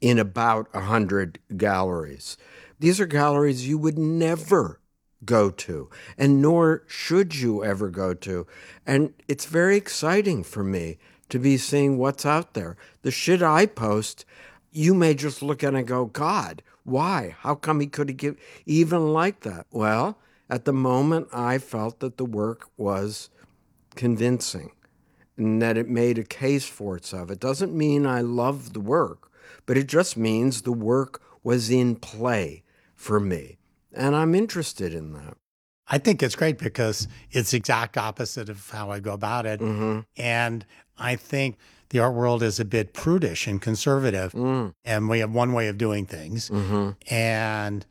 in 0.00 0.18
about 0.18 0.72
100 0.74 1.38
galleries. 1.56 2.36
These 2.78 3.00
are 3.00 3.06
galleries 3.06 3.68
you 3.68 3.78
would 3.78 3.98
never 3.98 4.80
go 5.24 5.50
to, 5.50 5.88
and 6.18 6.42
nor 6.42 6.82
should 6.86 7.34
you 7.34 7.64
ever 7.64 7.88
go 7.88 8.14
to. 8.14 8.46
And 8.86 9.14
it's 9.28 9.46
very 9.46 9.76
exciting 9.76 10.42
for 10.42 10.62
me 10.62 10.98
to 11.28 11.38
be 11.38 11.56
seeing 11.56 11.96
what's 11.96 12.26
out 12.26 12.54
there. 12.54 12.76
The 13.02 13.10
shit 13.10 13.42
I 13.42 13.66
post, 13.66 14.24
you 14.70 14.92
may 14.92 15.14
just 15.14 15.42
look 15.42 15.64
at 15.64 15.74
and 15.74 15.86
go, 15.86 16.06
God, 16.06 16.62
why? 16.82 17.34
How 17.38 17.54
come 17.54 17.80
he 17.80 17.86
could 17.86 18.20
have 18.20 18.36
even 18.66 19.12
like 19.12 19.40
that? 19.40 19.66
Well, 19.70 20.18
at 20.48 20.64
the 20.64 20.72
moment, 20.72 21.28
I 21.32 21.58
felt 21.58 22.00
that 22.00 22.16
the 22.16 22.24
work 22.24 22.68
was 22.76 23.30
convincing 23.94 24.72
and 25.36 25.60
that 25.62 25.76
it 25.76 25.88
made 25.88 26.18
a 26.18 26.24
case 26.24 26.66
for 26.66 26.96
itself. 26.96 27.30
It 27.30 27.40
doesn't 27.40 27.74
mean 27.74 28.06
I 28.06 28.20
love 28.20 28.72
the 28.72 28.80
work, 28.80 29.30
but 29.66 29.76
it 29.76 29.86
just 29.86 30.16
means 30.16 30.62
the 30.62 30.72
work 30.72 31.22
was 31.42 31.70
in 31.70 31.96
play 31.96 32.62
for 32.94 33.20
me. 33.20 33.58
And 33.92 34.14
I'm 34.16 34.34
interested 34.34 34.94
in 34.94 35.12
that. 35.12 35.36
I 35.86 35.98
think 35.98 36.22
it's 36.22 36.36
great 36.36 36.58
because 36.58 37.08
it's 37.30 37.52
exact 37.52 37.98
opposite 37.98 38.48
of 38.48 38.70
how 38.70 38.90
I 38.90 39.00
go 39.00 39.12
about 39.12 39.44
it. 39.46 39.60
Mm-hmm. 39.60 40.00
And 40.16 40.64
I 40.96 41.16
think 41.16 41.58
the 41.90 41.98
art 41.98 42.14
world 42.14 42.42
is 42.42 42.58
a 42.58 42.64
bit 42.64 42.94
prudish 42.94 43.46
and 43.46 43.60
conservative. 43.60 44.32
Mm. 44.32 44.74
And 44.84 45.08
we 45.08 45.18
have 45.18 45.32
one 45.32 45.52
way 45.52 45.68
of 45.68 45.76
doing 45.76 46.06
things. 46.06 46.48
Mm-hmm. 46.48 46.90
And 47.12 47.86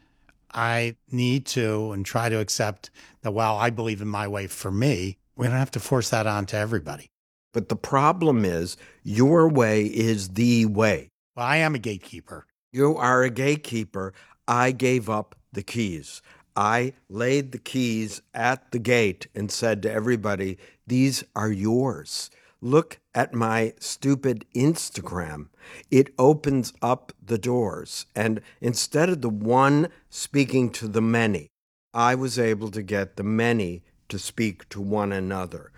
I 0.53 0.95
need 1.11 1.45
to 1.47 1.91
and 1.91 2.05
try 2.05 2.29
to 2.29 2.39
accept 2.39 2.89
that 3.21 3.31
while 3.31 3.55
I 3.57 3.69
believe 3.69 4.01
in 4.01 4.07
my 4.07 4.27
way 4.27 4.47
for 4.47 4.71
me, 4.71 5.17
we 5.35 5.47
don't 5.47 5.55
have 5.55 5.71
to 5.71 5.79
force 5.79 6.09
that 6.09 6.27
on 6.27 6.45
to 6.47 6.57
everybody. 6.57 7.09
But 7.53 7.69
the 7.69 7.75
problem 7.75 8.45
is, 8.45 8.77
your 9.03 9.47
way 9.47 9.85
is 9.85 10.29
the 10.29 10.65
way. 10.65 11.09
Well, 11.35 11.45
I 11.45 11.57
am 11.57 11.75
a 11.75 11.79
gatekeeper. 11.79 12.45
You 12.71 12.97
are 12.97 13.23
a 13.23 13.29
gatekeeper. 13.29 14.13
I 14.47 14.71
gave 14.71 15.09
up 15.09 15.35
the 15.51 15.63
keys. 15.63 16.21
I 16.55 16.93
laid 17.09 17.51
the 17.51 17.59
keys 17.59 18.21
at 18.33 18.71
the 18.71 18.79
gate 18.79 19.27
and 19.33 19.51
said 19.51 19.81
to 19.83 19.91
everybody, 19.91 20.57
These 20.85 21.23
are 21.35 21.51
yours. 21.51 22.29
Look 22.61 22.99
at 23.13 23.33
my 23.33 23.73
stupid 23.79 24.45
Instagram. 24.55 25.47
It 25.91 26.13
opens 26.17 26.73
up 26.81 27.11
the 27.23 27.37
doors. 27.37 28.05
And 28.15 28.41
instead 28.61 29.09
of 29.09 29.21
the 29.21 29.29
one 29.29 29.89
speaking 30.09 30.69
to 30.71 30.87
the 30.87 31.01
many, 31.01 31.47
I 31.93 32.15
was 32.15 32.39
able 32.39 32.71
to 32.71 32.81
get 32.81 33.15
the 33.15 33.23
many 33.23 33.83
to 34.09 34.17
speak 34.17 34.67
to 34.69 34.81
one 34.81 35.11
another. 35.11 35.71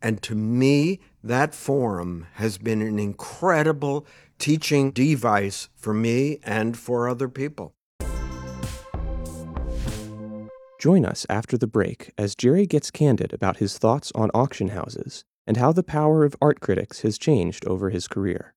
And 0.00 0.20
to 0.22 0.34
me, 0.34 1.00
that 1.22 1.54
forum 1.54 2.26
has 2.34 2.58
been 2.58 2.82
an 2.82 2.98
incredible 2.98 4.06
teaching 4.38 4.90
device 4.90 5.68
for 5.76 5.94
me 5.94 6.38
and 6.42 6.76
for 6.76 7.08
other 7.08 7.28
people. 7.28 7.74
Join 10.80 11.04
us 11.04 11.24
after 11.30 11.56
the 11.56 11.68
break 11.68 12.10
as 12.18 12.34
Jerry 12.34 12.66
gets 12.66 12.90
candid 12.90 13.32
about 13.32 13.58
his 13.58 13.78
thoughts 13.78 14.10
on 14.16 14.32
auction 14.34 14.68
houses 14.68 15.22
and 15.46 15.56
how 15.56 15.70
the 15.70 15.84
power 15.84 16.24
of 16.24 16.34
art 16.42 16.60
critics 16.60 17.02
has 17.02 17.18
changed 17.18 17.64
over 17.66 17.90
his 17.90 18.08
career. 18.08 18.52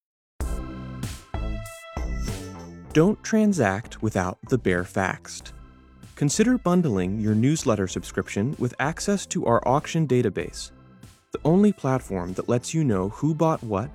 Don't 2.96 3.22
transact 3.26 4.02
without 4.02 4.38
the 4.48 4.58
Baer 4.58 4.86
Faxt. 4.86 5.52
Consider 6.16 6.58
bundling 6.58 7.20
your 7.20 7.36
newsletter 7.36 7.90
subscription 7.90 8.56
with 8.58 8.74
access 8.80 9.26
to 9.26 9.46
our 9.46 9.62
auction 9.68 10.08
database, 10.08 10.72
the 11.34 11.42
only 11.44 11.74
platform 11.74 12.32
that 12.36 12.48
lets 12.48 12.74
you 12.74 12.86
know 12.86 13.10
who 13.10 13.36
bought 13.36 13.62
what 13.62 13.90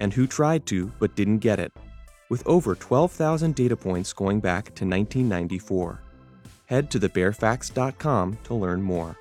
and 0.00 0.12
who 0.12 0.26
tried 0.26 0.66
to 0.66 0.92
but 0.98 1.16
didn't 1.16 1.38
get 1.38 1.58
it, 1.58 1.72
with 2.28 2.46
over 2.46 2.74
12,000 2.74 3.54
data 3.54 3.74
points 3.74 4.12
going 4.12 4.40
back 4.40 4.64
to 4.64 4.84
1994. 4.84 6.02
Head 6.66 6.90
to 6.90 7.00
thebarefacts.com 7.00 8.36
to 8.44 8.54
learn 8.54 8.82
more. 8.82 9.16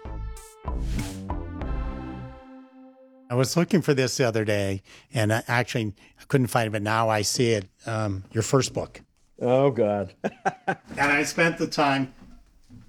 I 3.30 3.36
was 3.36 3.58
looking 3.58 3.82
for 3.82 3.94
this 3.94 4.18
the 4.18 4.28
other 4.28 4.46
day, 4.46 4.82
and 5.14 5.34
I 5.34 5.44
actually 5.48 5.94
I 6.20 6.24
couldn't 6.28 6.48
find 6.48 6.68
it, 6.68 6.72
but 6.72 6.82
now 6.84 7.10
I 7.10 7.22
see 7.24 7.52
it. 7.52 7.68
Um, 7.86 8.24
your 8.32 8.44
first 8.44 8.74
book, 8.74 9.02
Oh, 9.42 9.70
God. 9.72 10.14
and 10.68 10.78
I 10.98 11.24
spent 11.24 11.58
the 11.58 11.68
time. 11.68 12.14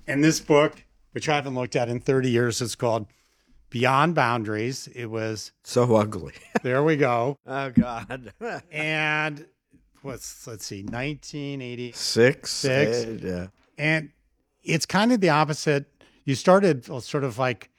in 0.06 0.20
this 0.20 0.38
book, 0.40 0.84
which 1.12 1.28
I 1.28 1.34
haven't 1.34 1.54
looked 1.54 1.74
at 1.74 1.88
in 1.88 1.98
30 2.00 2.30
years. 2.30 2.60
It's 2.62 2.74
called 2.76 3.06
Beyond 3.70 4.14
Boundaries. 4.14 4.88
It 4.94 5.06
was 5.06 5.52
so 5.64 5.96
ugly. 5.96 6.34
there 6.62 6.84
we 6.84 6.96
go, 6.96 7.38
Oh, 7.46 7.70
God. 7.70 8.32
and 8.70 9.46
what's 10.02 10.46
let's 10.46 10.66
see, 10.66 10.82
1986. 10.82 11.98
Six. 11.98 12.52
Six. 12.52 12.96
eh, 13.24 13.26
yeah. 13.26 13.46
and 13.78 14.10
it's 14.62 14.86
kind 14.86 15.12
of 15.12 15.20
the 15.20 15.30
opposite. 15.30 15.86
You 16.24 16.34
started 16.34 16.84
sort 17.02 17.24
of 17.24 17.38
like 17.38 17.70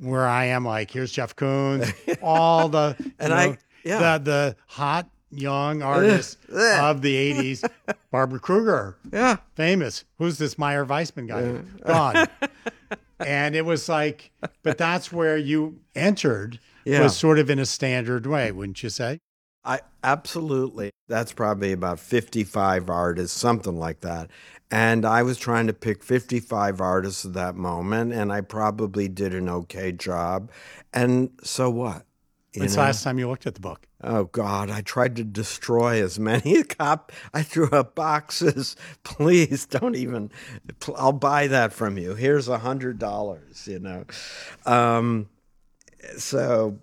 where 0.00 0.26
I 0.26 0.46
am, 0.46 0.64
like 0.64 0.90
here's 0.90 1.12
Jeff 1.12 1.34
Koons, 1.36 1.92
all 2.22 2.68
the 2.68 2.96
And 3.18 3.32
I- 3.34 3.58
yeah. 3.84 4.18
the 4.18 4.24
the 4.24 4.56
hot 4.66 5.08
young 5.30 5.82
artists 5.82 6.36
of 6.50 7.00
the 7.02 7.32
80s. 7.34 7.68
Barbara 8.10 8.38
Kruger, 8.38 8.96
Yeah. 9.10 9.36
famous. 9.54 10.04
Who's 10.18 10.36
this 10.38 10.58
Meyer 10.58 10.84
Vaisman 10.84 11.26
guy? 11.26 11.62
Gone. 11.86 12.26
and 13.20 13.54
it 13.56 13.64
was 13.64 13.88
like, 13.88 14.30
but 14.62 14.76
that's 14.76 15.10
where 15.10 15.36
you 15.38 15.78
entered 15.94 16.60
Yeah. 16.84 17.02
was 17.02 17.16
sort 17.16 17.38
of 17.38 17.48
in 17.48 17.58
a 17.58 17.64
standard 17.66 18.26
way, 18.26 18.52
wouldn't 18.52 18.82
you 18.82 18.90
say? 18.90 19.20
I 19.64 19.80
absolutely. 20.02 20.90
That's 21.08 21.32
probably 21.32 21.72
about 21.72 22.00
55 22.00 22.90
artists, 22.90 23.38
something 23.38 23.76
like 23.76 24.00
that. 24.00 24.30
And 24.70 25.04
I 25.04 25.22
was 25.22 25.38
trying 25.38 25.66
to 25.66 25.72
pick 25.72 26.02
55 26.02 26.80
artists 26.80 27.24
at 27.24 27.34
that 27.34 27.54
moment, 27.54 28.12
and 28.12 28.32
I 28.32 28.40
probably 28.40 29.06
did 29.06 29.34
an 29.34 29.48
okay 29.48 29.92
job. 29.92 30.50
And 30.92 31.30
so 31.42 31.70
what? 31.70 32.06
When's 32.54 32.74
the 32.74 32.80
last 32.80 33.02
time 33.02 33.18
you 33.18 33.28
looked 33.28 33.46
at 33.46 33.54
the 33.54 33.60
book? 33.60 33.86
Oh 34.02 34.24
God! 34.24 34.68
I 34.70 34.82
tried 34.82 35.16
to 35.16 35.24
destroy 35.24 36.02
as 36.02 36.18
many 36.18 36.62
cop. 36.64 37.12
I 37.32 37.42
threw 37.42 37.70
up 37.70 37.94
boxes. 37.94 38.76
Please 39.04 39.64
don't 39.64 39.96
even. 39.96 40.30
I'll 40.96 41.12
buy 41.12 41.46
that 41.46 41.72
from 41.72 41.96
you. 41.96 42.14
Here's 42.14 42.48
a 42.48 42.58
hundred 42.58 42.98
dollars. 42.98 43.66
You 43.66 43.78
know. 43.78 44.04
Um, 44.66 45.28
so 46.18 46.78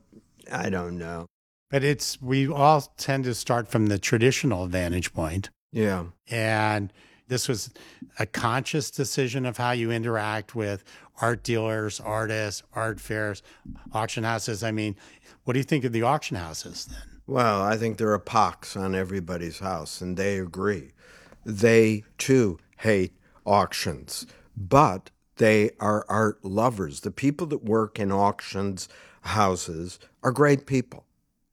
I 0.51 0.69
don't 0.69 0.97
know. 0.97 1.27
But 1.69 1.83
it's 1.83 2.21
we 2.21 2.47
all 2.47 2.81
tend 2.97 3.25
to 3.25 3.35
start 3.35 3.67
from 3.67 3.87
the 3.87 3.99
traditional 3.99 4.67
vantage 4.67 5.13
point. 5.13 5.49
Yeah. 5.71 6.05
And 6.29 6.91
this 7.27 7.47
was 7.47 7.71
a 8.17 8.25
conscious 8.25 8.89
decision 8.89 9.45
of 9.45 9.57
how 9.57 9.71
you 9.71 9.91
interact 9.91 10.55
with 10.55 10.83
art 11.21 11.43
dealers, 11.43 11.99
artists, 11.99 12.63
art 12.73 12.99
fairs, 12.99 13.43
auction 13.93 14.23
houses. 14.23 14.63
I 14.63 14.71
mean, 14.71 14.95
what 15.43 15.53
do 15.53 15.59
you 15.59 15.63
think 15.63 15.83
of 15.83 15.91
the 15.91 16.01
auction 16.01 16.37
houses 16.37 16.85
then? 16.85 17.21
Well, 17.27 17.61
I 17.61 17.77
think 17.77 17.97
there 17.97 18.11
are 18.11 18.19
pox 18.19 18.75
on 18.75 18.95
everybody's 18.95 19.59
house, 19.59 20.01
and 20.01 20.17
they 20.17 20.39
agree. 20.39 20.93
They 21.45 22.03
too 22.17 22.57
hate 22.77 23.13
auctions, 23.45 24.25
but 24.57 25.11
they 25.35 25.71
are 25.79 26.05
art 26.09 26.43
lovers. 26.43 27.01
The 27.01 27.11
people 27.11 27.45
that 27.47 27.63
work 27.63 27.99
in 27.99 28.11
auctions 28.11 28.89
houses 29.21 29.99
are 30.23 30.31
great 30.31 30.65
people. 30.65 31.05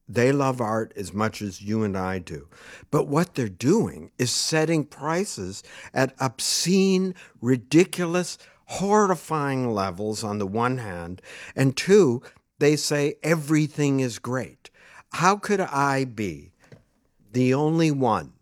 They 0.09 0.31
love 0.31 0.61
art 0.61 0.93
as 0.97 1.13
much 1.13 1.43
as 1.43 1.61
you 1.61 1.83
and 1.83 1.97
I 1.97 2.21
do. 2.21 2.49
But 2.91 3.09
what 3.09 3.35
they're 3.35 3.49
doing 3.49 4.13
is 4.19 4.31
setting 4.31 4.85
prices 4.85 5.63
at 5.93 6.15
obscene, 6.21 7.15
ridiculous, 7.41 8.39
horrifying 8.67 9.73
levels 9.73 10.23
on 10.23 10.39
the 10.39 10.47
one 10.47 10.79
hand, 10.79 11.23
and 11.55 11.77
two, 11.77 12.23
they 12.59 12.77
say 12.77 13.15
everything 13.23 14.01
is 14.01 14.19
great. 14.19 14.71
How 15.13 15.37
could 15.37 15.61
I 15.61 16.05
be 16.05 16.53
the 17.33 17.55
only 17.55 17.91
one 17.91 18.33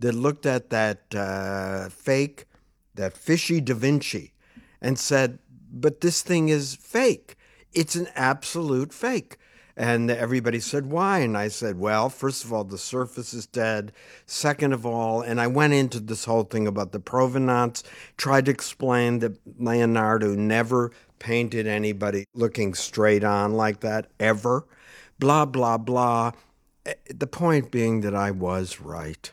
that 0.00 0.14
looked 0.14 0.46
at 0.46 0.70
that 0.70 1.14
uh, 1.14 1.88
fake, 1.88 2.46
that 2.94 3.16
fishy 3.16 3.60
Da 3.60 3.74
Vinci, 3.74 4.32
and 4.80 4.98
said, 4.98 5.38
but 5.72 6.00
this 6.00 6.22
thing 6.22 6.48
is 6.48 6.74
fake? 6.74 7.36
It's 7.72 7.94
an 7.94 8.08
absolute 8.14 8.92
fake. 8.92 9.36
And 9.76 10.08
everybody 10.08 10.60
said, 10.60 10.86
why? 10.86 11.18
And 11.18 11.36
I 11.36 11.48
said, 11.48 11.78
well, 11.78 12.08
first 12.08 12.44
of 12.44 12.52
all, 12.52 12.62
the 12.62 12.78
surface 12.78 13.34
is 13.34 13.46
dead. 13.46 13.92
Second 14.24 14.72
of 14.72 14.86
all, 14.86 15.20
and 15.20 15.40
I 15.40 15.48
went 15.48 15.72
into 15.72 15.98
this 15.98 16.24
whole 16.26 16.44
thing 16.44 16.68
about 16.68 16.92
the 16.92 17.00
provenance, 17.00 17.82
tried 18.16 18.44
to 18.44 18.52
explain 18.52 19.18
that 19.18 19.36
Leonardo 19.58 20.34
never 20.34 20.92
painted 21.18 21.66
anybody 21.66 22.24
looking 22.34 22.74
straight 22.74 23.24
on 23.24 23.54
like 23.54 23.80
that, 23.80 24.10
ever. 24.20 24.64
Blah, 25.18 25.46
blah, 25.46 25.78
blah. 25.78 26.32
Eh, 26.86 26.94
the 27.12 27.26
point 27.26 27.72
being 27.72 28.02
that 28.02 28.14
I 28.14 28.30
was 28.30 28.80
right. 28.80 29.32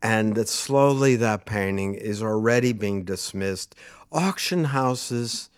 And 0.00 0.36
that 0.36 0.48
slowly 0.48 1.16
that 1.16 1.46
painting 1.46 1.94
is 1.94 2.22
already 2.22 2.72
being 2.72 3.04
dismissed. 3.04 3.74
Auction 4.12 4.64
houses 4.64 5.50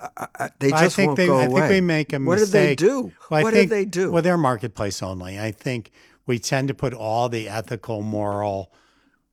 I, 0.00 0.50
they 0.58 0.70
just 0.70 0.82
I 0.82 0.88
think 0.88 1.06
won't 1.08 1.16
they, 1.16 1.26
go 1.26 1.38
I 1.38 1.44
away. 1.44 1.60
think 1.62 1.70
we 1.70 1.80
make 1.80 2.12
a 2.12 2.18
what 2.18 2.38
mistake. 2.38 2.78
do 2.78 2.86
they 2.86 2.92
do? 2.92 3.12
Well, 3.30 3.42
what 3.42 3.54
think, 3.54 3.70
do 3.70 3.74
they 3.76 3.84
do? 3.84 4.10
Well, 4.12 4.22
they're 4.22 4.36
marketplace 4.36 5.02
only. 5.02 5.38
I 5.38 5.50
think 5.50 5.90
we 6.26 6.38
tend 6.38 6.68
to 6.68 6.74
put 6.74 6.92
all 6.92 7.28
the 7.28 7.48
ethical, 7.48 8.02
moral 8.02 8.72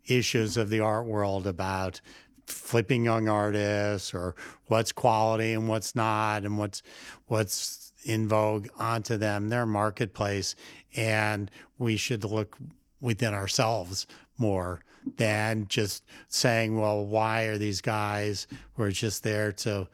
issues 0.05 0.57
of 0.57 0.69
the 0.69 0.79
art 0.79 1.05
world 1.05 1.47
about 1.47 2.01
flipping 2.45 3.05
young 3.05 3.29
artists 3.29 4.13
or 4.13 4.35
what's 4.67 4.91
quality 4.91 5.53
and 5.53 5.67
what's 5.67 5.95
not 5.95 6.43
and 6.43 6.57
what's 6.57 6.83
what's 7.27 7.93
in 8.03 8.27
vogue 8.27 8.67
onto 8.77 9.17
them. 9.17 9.49
They're 9.49 9.65
marketplace, 9.65 10.55
and 10.95 11.49
we 11.77 11.97
should 11.97 12.23
look 12.23 12.57
within 12.99 13.33
ourselves 13.33 14.07
more 14.37 14.81
than 15.17 15.65
just 15.67 16.03
saying, 16.27 16.79
"Well, 16.79 17.05
why 17.05 17.43
are 17.43 17.57
these 17.57 17.81
guys 17.81 18.47
who 18.73 18.83
are 18.83 18.91
just 18.91 19.23
there 19.23 19.51
to?" 19.53 19.87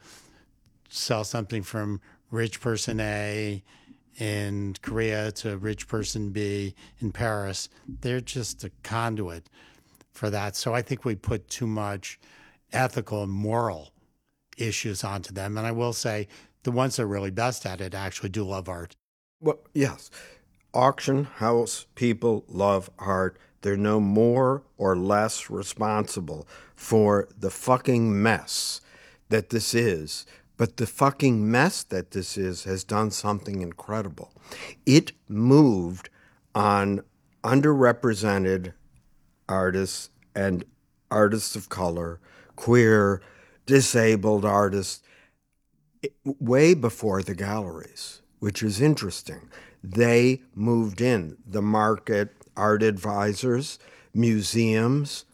Sell 0.88 1.24
something 1.24 1.62
from 1.62 2.00
rich 2.30 2.60
person 2.60 3.00
A 3.00 3.62
in 4.18 4.74
Korea 4.82 5.30
to 5.32 5.56
rich 5.56 5.86
person 5.88 6.30
B 6.30 6.74
in 6.98 7.12
Paris. 7.12 7.68
They're 8.00 8.20
just 8.20 8.64
a 8.64 8.70
conduit 8.82 9.48
for 10.12 10.30
that. 10.30 10.56
So 10.56 10.74
I 10.74 10.82
think 10.82 11.04
we 11.04 11.14
put 11.14 11.48
too 11.48 11.66
much 11.66 12.18
ethical 12.72 13.22
and 13.22 13.32
moral 13.32 13.92
issues 14.56 15.04
onto 15.04 15.32
them. 15.32 15.56
And 15.56 15.66
I 15.66 15.72
will 15.72 15.92
say 15.92 16.28
the 16.64 16.72
ones 16.72 16.96
that 16.96 17.04
are 17.04 17.06
really 17.06 17.30
best 17.30 17.64
at 17.64 17.80
it 17.80 17.94
actually 17.94 18.30
do 18.30 18.44
love 18.44 18.68
art. 18.68 18.96
Well, 19.40 19.60
yes. 19.72 20.10
Auction 20.74 21.24
house 21.24 21.86
people 21.94 22.44
love 22.48 22.90
art. 22.98 23.38
They're 23.62 23.76
no 23.76 24.00
more 24.00 24.62
or 24.76 24.96
less 24.96 25.48
responsible 25.48 26.46
for 26.74 27.28
the 27.38 27.50
fucking 27.50 28.20
mess 28.20 28.80
that 29.28 29.50
this 29.50 29.74
is 29.74 30.26
but 30.58 30.76
the 30.76 30.86
fucking 30.86 31.50
mess 31.50 31.82
that 31.84 32.10
this 32.10 32.36
is 32.36 32.64
has 32.64 32.84
done 32.84 33.10
something 33.10 33.62
incredible. 33.62 34.32
It 34.84 35.12
moved 35.28 36.10
on 36.54 37.02
underrepresented 37.42 38.74
artists 39.48 40.10
and 40.34 40.64
artists 41.10 41.56
of 41.56 41.68
color, 41.70 42.20
queer, 42.56 43.22
disabled 43.64 44.44
artists, 44.44 45.02
way 46.24 46.74
before 46.74 47.22
the 47.22 47.34
galleries, 47.34 48.20
which 48.40 48.62
is 48.62 48.80
interesting. 48.80 49.48
They 49.82 50.42
moved 50.54 51.00
in 51.00 51.38
the 51.46 51.62
market, 51.62 52.30
art 52.56 52.82
advisors, 52.82 53.78
museums. 54.12 55.24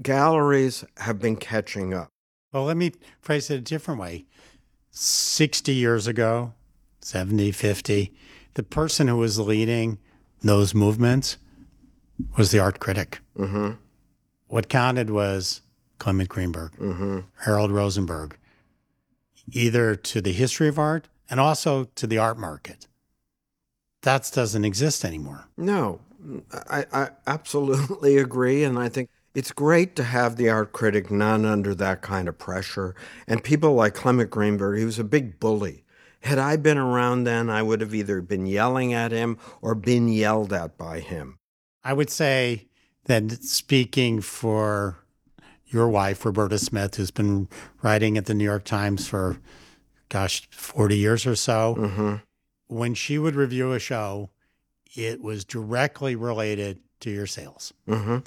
Galleries 0.00 0.84
have 0.96 1.18
been 1.18 1.36
catching 1.36 1.92
up. 1.92 2.10
Well, 2.52 2.64
let 2.64 2.76
me 2.76 2.92
phrase 3.20 3.50
it 3.50 3.56
a 3.56 3.60
different 3.60 4.00
way. 4.00 4.26
60 4.90 5.72
years 5.72 6.06
ago, 6.06 6.52
70, 7.00 7.52
50, 7.52 8.12
the 8.54 8.62
person 8.62 9.08
who 9.08 9.16
was 9.16 9.38
leading 9.38 9.98
those 10.42 10.74
movements 10.74 11.36
was 12.36 12.50
the 12.50 12.58
art 12.58 12.80
critic. 12.80 13.20
Mm-hmm. 13.38 13.72
What 14.48 14.68
counted 14.68 15.10
was 15.10 15.62
Clement 15.98 16.28
Greenberg, 16.28 16.72
mm-hmm. 16.72 17.20
Harold 17.44 17.70
Rosenberg, 17.70 18.36
either 19.52 19.94
to 19.94 20.20
the 20.20 20.32
history 20.32 20.68
of 20.68 20.78
art 20.78 21.08
and 21.28 21.38
also 21.38 21.84
to 21.84 22.06
the 22.06 22.18
art 22.18 22.38
market. 22.38 22.88
That 24.02 24.28
doesn't 24.34 24.64
exist 24.64 25.04
anymore. 25.04 25.46
No, 25.56 26.00
I, 26.68 26.86
I 26.92 27.08
absolutely 27.26 28.18
agree. 28.26 28.64
And 28.64 28.78
I 28.78 28.88
think 28.88 29.10
it's 29.34 29.52
great 29.52 29.94
to 29.96 30.02
have 30.02 30.36
the 30.36 30.48
art 30.48 30.72
critic 30.72 31.10
not 31.10 31.44
under 31.44 31.74
that 31.74 32.02
kind 32.02 32.28
of 32.28 32.38
pressure. 32.38 32.94
And 33.26 33.44
people 33.44 33.74
like 33.74 33.94
Clement 33.94 34.30
Greenberg, 34.30 34.78
he 34.78 34.84
was 34.84 34.98
a 34.98 35.04
big 35.04 35.38
bully. 35.38 35.84
Had 36.20 36.38
I 36.38 36.56
been 36.56 36.78
around 36.78 37.24
then, 37.24 37.48
I 37.48 37.62
would 37.62 37.80
have 37.80 37.94
either 37.94 38.20
been 38.20 38.46
yelling 38.46 38.92
at 38.92 39.12
him 39.12 39.38
or 39.62 39.74
been 39.74 40.08
yelled 40.08 40.52
at 40.52 40.76
by 40.76 41.00
him. 41.00 41.38
I 41.82 41.92
would 41.92 42.10
say 42.10 42.68
that 43.04 43.42
speaking 43.42 44.20
for 44.20 44.98
your 45.66 45.88
wife, 45.88 46.24
Roberta 46.26 46.58
Smith, 46.58 46.96
who's 46.96 47.10
been 47.10 47.48
writing 47.82 48.18
at 48.18 48.26
the 48.26 48.34
New 48.34 48.44
York 48.44 48.64
Times 48.64 49.06
for, 49.06 49.38
gosh, 50.08 50.46
40 50.50 50.98
years 50.98 51.26
or 51.26 51.36
so, 51.36 51.76
mm-hmm. 51.78 52.14
when 52.66 52.92
she 52.94 53.18
would 53.18 53.34
review 53.34 53.72
a 53.72 53.78
show, 53.78 54.30
it 54.94 55.22
was 55.22 55.44
directly 55.44 56.16
related 56.16 56.80
to 57.00 57.10
your 57.10 57.26
sales. 57.26 57.72
Mm-hmm. 57.88 58.18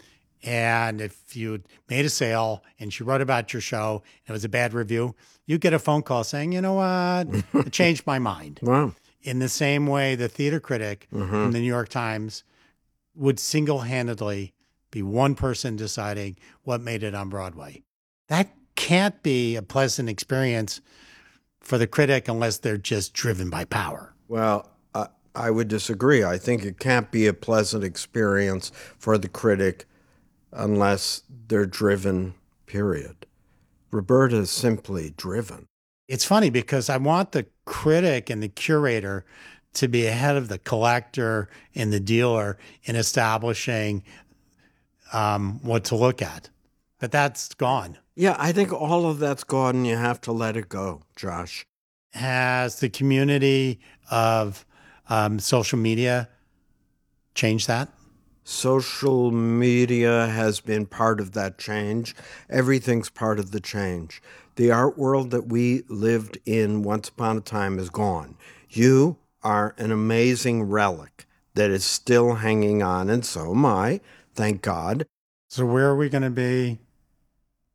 And 0.44 1.00
if 1.00 1.36
you 1.36 1.62
made 1.90 2.06
a 2.06 2.10
sale 2.10 2.64
and 2.80 2.94
she 2.94 3.04
wrote 3.04 3.22
about 3.22 3.54
your 3.54 3.62
show 3.62 4.04
and 4.28 4.34
it 4.34 4.34
was 4.34 4.44
a 4.44 4.50
bad 4.50 4.74
review, 4.74 5.16
you 5.46 5.58
get 5.58 5.74
a 5.74 5.80
phone 5.80 6.04
call 6.04 6.24
saying, 6.24 6.52
you 6.52 6.62
know 6.62 6.74
what, 6.74 7.28
it 7.66 7.72
changed 7.72 8.06
my 8.06 8.20
mind. 8.20 8.60
Wow. 8.62 8.94
In 9.22 9.40
the 9.40 9.50
same 9.50 9.88
way, 9.88 10.16
the 10.16 10.28
theater 10.28 10.60
critic 10.60 11.08
mm-hmm. 11.14 11.36
in 11.36 11.52
the 11.52 11.60
New 11.60 11.68
York 11.68 11.90
Times 11.90 12.44
would 13.16 13.40
single 13.40 13.80
handedly 13.80 14.54
be 14.92 15.02
one 15.02 15.34
person 15.36 15.76
deciding 15.76 16.36
what 16.64 16.82
made 16.82 17.04
it 17.04 17.16
on 17.16 17.30
Broadway. 17.30 17.82
That 18.28 18.50
can't 18.76 19.22
be 19.24 19.56
a 19.56 19.62
pleasant 19.62 20.10
experience 20.10 20.82
for 21.62 21.78
the 21.78 21.88
critic 21.88 22.28
unless 22.28 22.58
they're 22.58 22.78
just 22.78 23.14
driven 23.14 23.50
by 23.50 23.64
power. 23.64 24.14
Well, 24.28 24.70
I, 24.94 25.08
I 25.34 25.52
would 25.52 25.70
disagree. 25.70 26.24
I 26.24 26.38
think 26.38 26.64
it 26.64 26.80
can't 26.80 27.10
be 27.12 27.28
a 27.28 27.34
pleasant 27.34 27.84
experience 27.84 28.72
for 28.98 29.18
the 29.18 29.30
critic 29.30 29.86
unless 30.56 31.24
they're 31.48 31.66
driven, 31.66 32.34
period. 32.66 33.26
Roberta 33.92 34.38
is 34.38 34.52
simply 34.52 35.14
driven. 35.18 35.68
It's 36.08 36.26
funny 36.26 36.50
because 36.50 36.90
I 36.90 36.98
want 36.98 37.32
the 37.32 37.46
critic 37.66 38.30
and 38.30 38.42
the 38.42 38.50
curator 38.50 39.26
to 39.74 39.88
be 39.88 40.06
ahead 40.06 40.36
of 40.36 40.48
the 40.48 40.60
collector 40.60 41.50
and 41.76 41.92
the 41.92 42.00
dealer 42.00 42.58
in 42.84 42.96
establishing 42.96 44.04
um, 45.12 45.60
what 45.64 45.84
to 45.86 45.96
look 45.96 46.22
at. 46.22 46.50
But 47.00 47.12
that's 47.12 47.54
gone. 47.54 47.98
Yeah, 48.16 48.36
I 48.38 48.52
think 48.52 48.72
all 48.72 49.08
of 49.08 49.20
that's 49.20 49.44
gone 49.44 49.78
and 49.78 49.88
you 49.88 49.96
have 49.96 50.22
to 50.22 50.32
let 50.32 50.56
it 50.56 50.70
go, 50.70 51.02
Josh. 51.16 51.66
Has 52.14 52.80
the 52.80 52.90
community 52.90 53.80
of 54.12 54.66
um, 55.10 55.40
social 55.40 55.80
media 55.80 56.30
changed 57.34 57.68
that? 57.68 57.90
Social 58.46 59.32
media 59.32 60.28
has 60.28 60.60
been 60.60 60.86
part 60.86 61.22
of 61.22 61.32
that 61.32 61.58
change. 61.58 62.14
Everything's 62.50 63.10
part 63.10 63.40
of 63.40 63.52
the 63.52 63.62
change. 63.62 64.22
The 64.56 64.70
art 64.70 64.98
world 64.98 65.32
that 65.32 65.48
we 65.48 65.84
lived 65.88 66.38
in 66.46 66.84
once 66.84 67.08
upon 67.08 67.38
a 67.38 67.42
time 67.42 67.80
is 67.80 67.90
gone. 67.90 68.36
You 68.70 69.18
are 69.44 69.74
an 69.78 69.92
amazing 69.92 70.64
relic 70.64 71.26
that 71.54 71.72
is 71.72 71.86
still 71.86 72.36
hanging 72.36 72.84
on, 72.84 73.10
and 73.10 73.26
so 73.26 73.52
am 73.52 73.66
I, 73.66 74.02
thank 74.34 74.62
God. 74.62 75.06
So, 75.50 75.66
where 75.66 75.88
are 75.88 75.96
we 75.96 76.10
going 76.10 76.24
to 76.24 76.30
be 76.30 76.80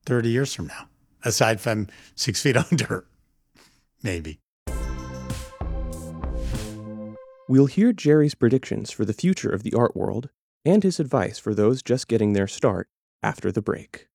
30 0.04 0.28
years 0.28 0.54
from 0.54 0.66
now, 0.66 0.88
aside 1.24 1.60
from 1.60 1.88
six 2.14 2.42
feet 2.42 2.56
under? 2.70 3.06
Maybe. 4.02 4.40
We'll 7.48 7.66
hear 7.66 7.94
Jerry's 7.94 8.34
predictions 8.34 8.90
for 8.90 9.06
the 9.06 9.14
future 9.14 9.48
of 9.50 9.62
the 9.62 9.72
art 9.72 9.96
world 9.96 10.28
and 10.68 10.82
his 10.82 11.00
advice 11.00 11.38
for 11.38 11.54
those 11.54 11.82
just 11.82 12.08
getting 12.08 12.34
their 12.34 12.46
start 12.46 12.88
after 13.22 13.50
the 13.50 13.62
break. 13.62 14.06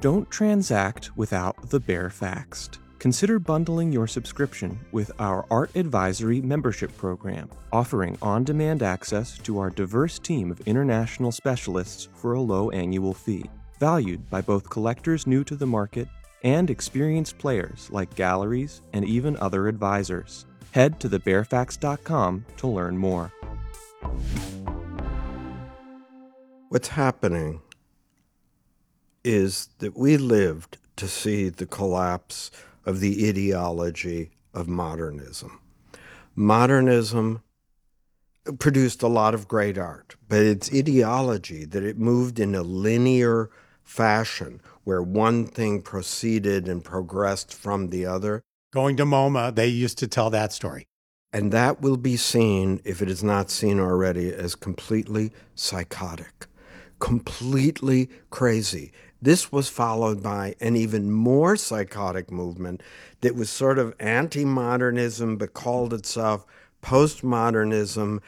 Don't 0.00 0.30
transact 0.30 1.16
without 1.16 1.70
the 1.70 1.80
Baer 1.80 2.08
Faxt. 2.08 2.78
Consider 2.98 3.38
bundling 3.38 3.92
your 3.92 4.06
subscription 4.06 4.78
with 4.90 5.10
our 5.20 5.44
Art 5.50 5.70
Advisory 5.76 6.40
membership 6.40 6.96
program, 6.96 7.50
offering 7.72 8.16
on 8.22 8.42
demand 8.42 8.82
access 8.82 9.38
to 9.38 9.58
our 9.58 9.70
diverse 9.70 10.18
team 10.18 10.50
of 10.50 10.60
international 10.62 11.30
specialists 11.30 12.08
for 12.14 12.32
a 12.32 12.40
low 12.40 12.70
annual 12.70 13.14
fee, 13.14 13.44
valued 13.78 14.28
by 14.30 14.40
both 14.40 14.70
collectors 14.70 15.26
new 15.26 15.44
to 15.44 15.54
the 15.54 15.66
market 15.66 16.08
and 16.42 16.70
experienced 16.70 17.38
players 17.38 17.88
like 17.90 18.14
galleries 18.14 18.82
and 18.92 19.04
even 19.04 19.36
other 19.36 19.68
advisors. 19.68 20.46
Head 20.72 21.00
to 21.00 21.08
thebarefax.com 21.08 22.44
to 22.56 22.66
learn 22.66 22.96
more. 22.96 23.32
What's 26.68 26.88
happening 26.88 27.62
is 29.24 29.70
that 29.78 29.96
we 29.96 30.16
lived 30.16 30.78
to 30.96 31.08
see 31.08 31.48
the 31.48 31.66
collapse 31.66 32.50
of 32.84 33.00
the 33.00 33.28
ideology 33.28 34.30
of 34.52 34.68
modernism. 34.68 35.60
Modernism 36.34 37.42
produced 38.58 39.02
a 39.02 39.08
lot 39.08 39.34
of 39.34 39.48
great 39.48 39.76
art, 39.76 40.16
but 40.28 40.40
its 40.40 40.72
ideology 40.74 41.64
that 41.64 41.82
it 41.82 41.98
moved 41.98 42.40
in 42.40 42.54
a 42.54 42.62
linear 42.62 43.50
fashion 43.82 44.60
where 44.84 45.02
one 45.02 45.46
thing 45.46 45.82
proceeded 45.82 46.68
and 46.68 46.84
progressed 46.84 47.52
from 47.52 47.90
the 47.90 48.06
other. 48.06 48.42
Going 48.72 48.96
to 48.98 49.04
MoMA, 49.04 49.54
they 49.54 49.66
used 49.66 49.98
to 49.98 50.06
tell 50.06 50.30
that 50.30 50.52
story. 50.52 50.86
And 51.38 51.52
that 51.52 51.80
will 51.80 51.96
be 51.96 52.16
seen, 52.16 52.80
if 52.82 53.00
it 53.00 53.08
is 53.08 53.22
not 53.22 53.48
seen 53.48 53.78
already, 53.78 54.34
as 54.34 54.56
completely 54.56 55.30
psychotic, 55.54 56.48
completely 56.98 58.10
crazy. 58.28 58.90
This 59.22 59.52
was 59.52 59.68
followed 59.68 60.20
by 60.20 60.56
an 60.60 60.74
even 60.74 61.12
more 61.12 61.54
psychotic 61.54 62.32
movement 62.32 62.82
that 63.20 63.36
was 63.36 63.50
sort 63.50 63.78
of 63.78 63.94
anti 64.00 64.44
modernism 64.44 65.36
but 65.36 65.54
called 65.54 65.94
itself 65.94 66.44
postmodernism. 66.82 68.20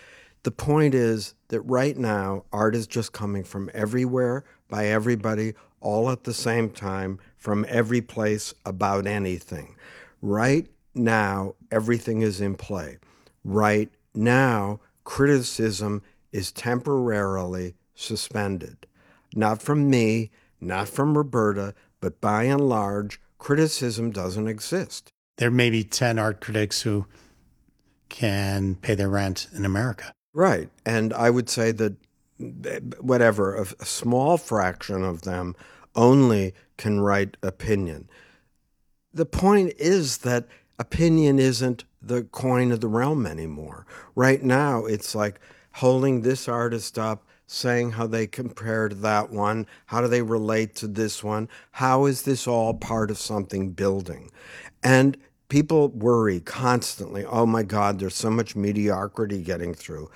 The 0.44 0.52
point 0.52 0.94
is 0.94 1.34
that 1.48 1.62
right 1.62 1.96
now, 1.96 2.44
art 2.52 2.76
is 2.76 2.86
just 2.86 3.12
coming 3.12 3.42
from 3.42 3.72
everywhere, 3.74 4.44
by 4.68 4.86
everybody, 4.86 5.54
all 5.80 6.10
at 6.10 6.22
the 6.22 6.32
same 6.32 6.70
time, 6.70 7.18
from 7.36 7.66
every 7.68 8.02
place 8.02 8.54
about 8.64 9.08
anything. 9.08 9.74
Right 10.22 10.68
now, 10.94 11.54
everything 11.70 12.22
is 12.22 12.40
in 12.40 12.56
play. 12.56 12.98
Right 13.44 13.90
now, 14.14 14.80
criticism 15.04 16.02
is 16.32 16.52
temporarily 16.52 17.74
suspended. 17.94 18.86
Not 19.34 19.62
from 19.62 19.88
me, 19.88 20.30
not 20.60 20.88
from 20.88 21.16
Roberta, 21.16 21.74
but 22.00 22.20
by 22.20 22.44
and 22.44 22.68
large, 22.68 23.20
criticism 23.38 24.10
doesn't 24.10 24.48
exist. 24.48 25.10
There 25.38 25.50
may 25.50 25.70
be 25.70 25.84
10 25.84 26.18
art 26.18 26.40
critics 26.40 26.82
who 26.82 27.06
can 28.08 28.74
pay 28.76 28.94
their 28.94 29.08
rent 29.08 29.46
in 29.54 29.64
America. 29.64 30.12
Right. 30.34 30.68
And 30.84 31.12
I 31.14 31.30
would 31.30 31.48
say 31.48 31.72
that 31.72 31.94
eh, 32.40 32.80
whatever, 33.00 33.56
a, 33.56 33.66
a 33.80 33.86
small 33.86 34.36
fraction 34.36 35.02
of 35.04 35.22
them 35.22 35.54
only 35.94 36.54
can 36.76 37.00
write 37.00 37.36
opinion. 37.42 38.08
The 39.12 39.26
point 39.26 39.72
is 39.78 40.18
that 40.18 40.46
opinion 40.80 41.38
isn't 41.38 41.84
the 42.00 42.24
coin 42.24 42.72
of 42.72 42.80
the 42.80 42.88
realm 42.88 43.26
anymore. 43.26 43.86
Right 44.16 44.42
now, 44.42 44.86
it's 44.86 45.14
like 45.14 45.38
holding 45.74 46.22
this 46.22 46.48
artist 46.48 46.98
up 46.98 47.24
saying 47.46 47.92
how 47.92 48.06
they 48.06 48.26
compare 48.26 48.88
to 48.88 48.94
that 48.94 49.30
one. 49.30 49.66
How 49.86 50.00
do 50.00 50.08
they 50.08 50.22
relate 50.22 50.74
to 50.76 50.88
this 50.88 51.22
one? 51.22 51.48
How 51.72 52.06
is 52.06 52.22
this 52.22 52.46
all 52.46 52.72
part 52.74 53.10
of 53.10 53.18
something 53.18 53.72
building? 53.72 54.30
And 54.82 55.18
people 55.48 55.88
worry 55.88 56.40
constantly 56.40 57.26
oh 57.26 57.44
my 57.44 57.62
God, 57.62 57.98
there's 57.98 58.14
so 58.14 58.30
much 58.30 58.56
mediocrity 58.56 59.42
getting 59.42 59.74
through. 59.74 60.10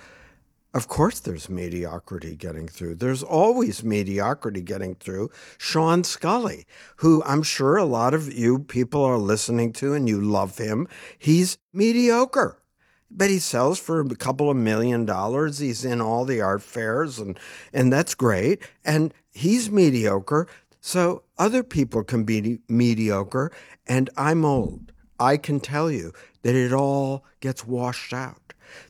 Of 0.75 0.89
course, 0.89 1.21
there's 1.21 1.47
mediocrity 1.47 2.35
getting 2.35 2.67
through. 2.67 2.95
There's 2.95 3.23
always 3.23 3.81
mediocrity 3.81 4.61
getting 4.61 4.95
through. 4.95 5.31
Sean 5.57 6.03
Scully, 6.03 6.65
who 6.97 7.23
I'm 7.25 7.43
sure 7.43 7.77
a 7.77 7.85
lot 7.85 8.13
of 8.13 8.33
you 8.33 8.59
people 8.59 9.01
are 9.01 9.17
listening 9.17 9.71
to 9.73 9.93
and 9.93 10.09
you 10.09 10.19
love 10.19 10.57
him, 10.57 10.89
he's 11.17 11.57
mediocre 11.71 12.61
but 13.09 13.29
he 13.29 13.39
sells 13.39 13.79
for 13.79 14.01
a 14.01 14.15
couple 14.15 14.49
of 14.49 14.57
million 14.57 15.05
dollars. 15.05 15.59
He's 15.59 15.85
in 15.85 16.01
all 16.01 16.25
the 16.25 16.41
art 16.41 16.61
fairs, 16.61 17.19
and 17.19 17.39
and 17.71 17.93
that's 17.93 18.13
great. 18.13 18.61
And 18.83 19.13
he's 19.31 19.71
mediocre, 19.71 20.47
so 20.81 21.23
other 21.37 21.63
people 21.63 22.03
can 22.03 22.25
be 22.25 22.59
mediocre. 22.67 23.51
And 23.87 24.09
I'm 24.17 24.43
old. 24.43 24.91
I 25.17 25.37
can 25.37 25.61
tell 25.61 25.89
you 25.89 26.11
that 26.41 26.55
it 26.55 26.73
all 26.73 27.23
gets 27.39 27.65
washed 27.65 28.11
out. 28.11 28.44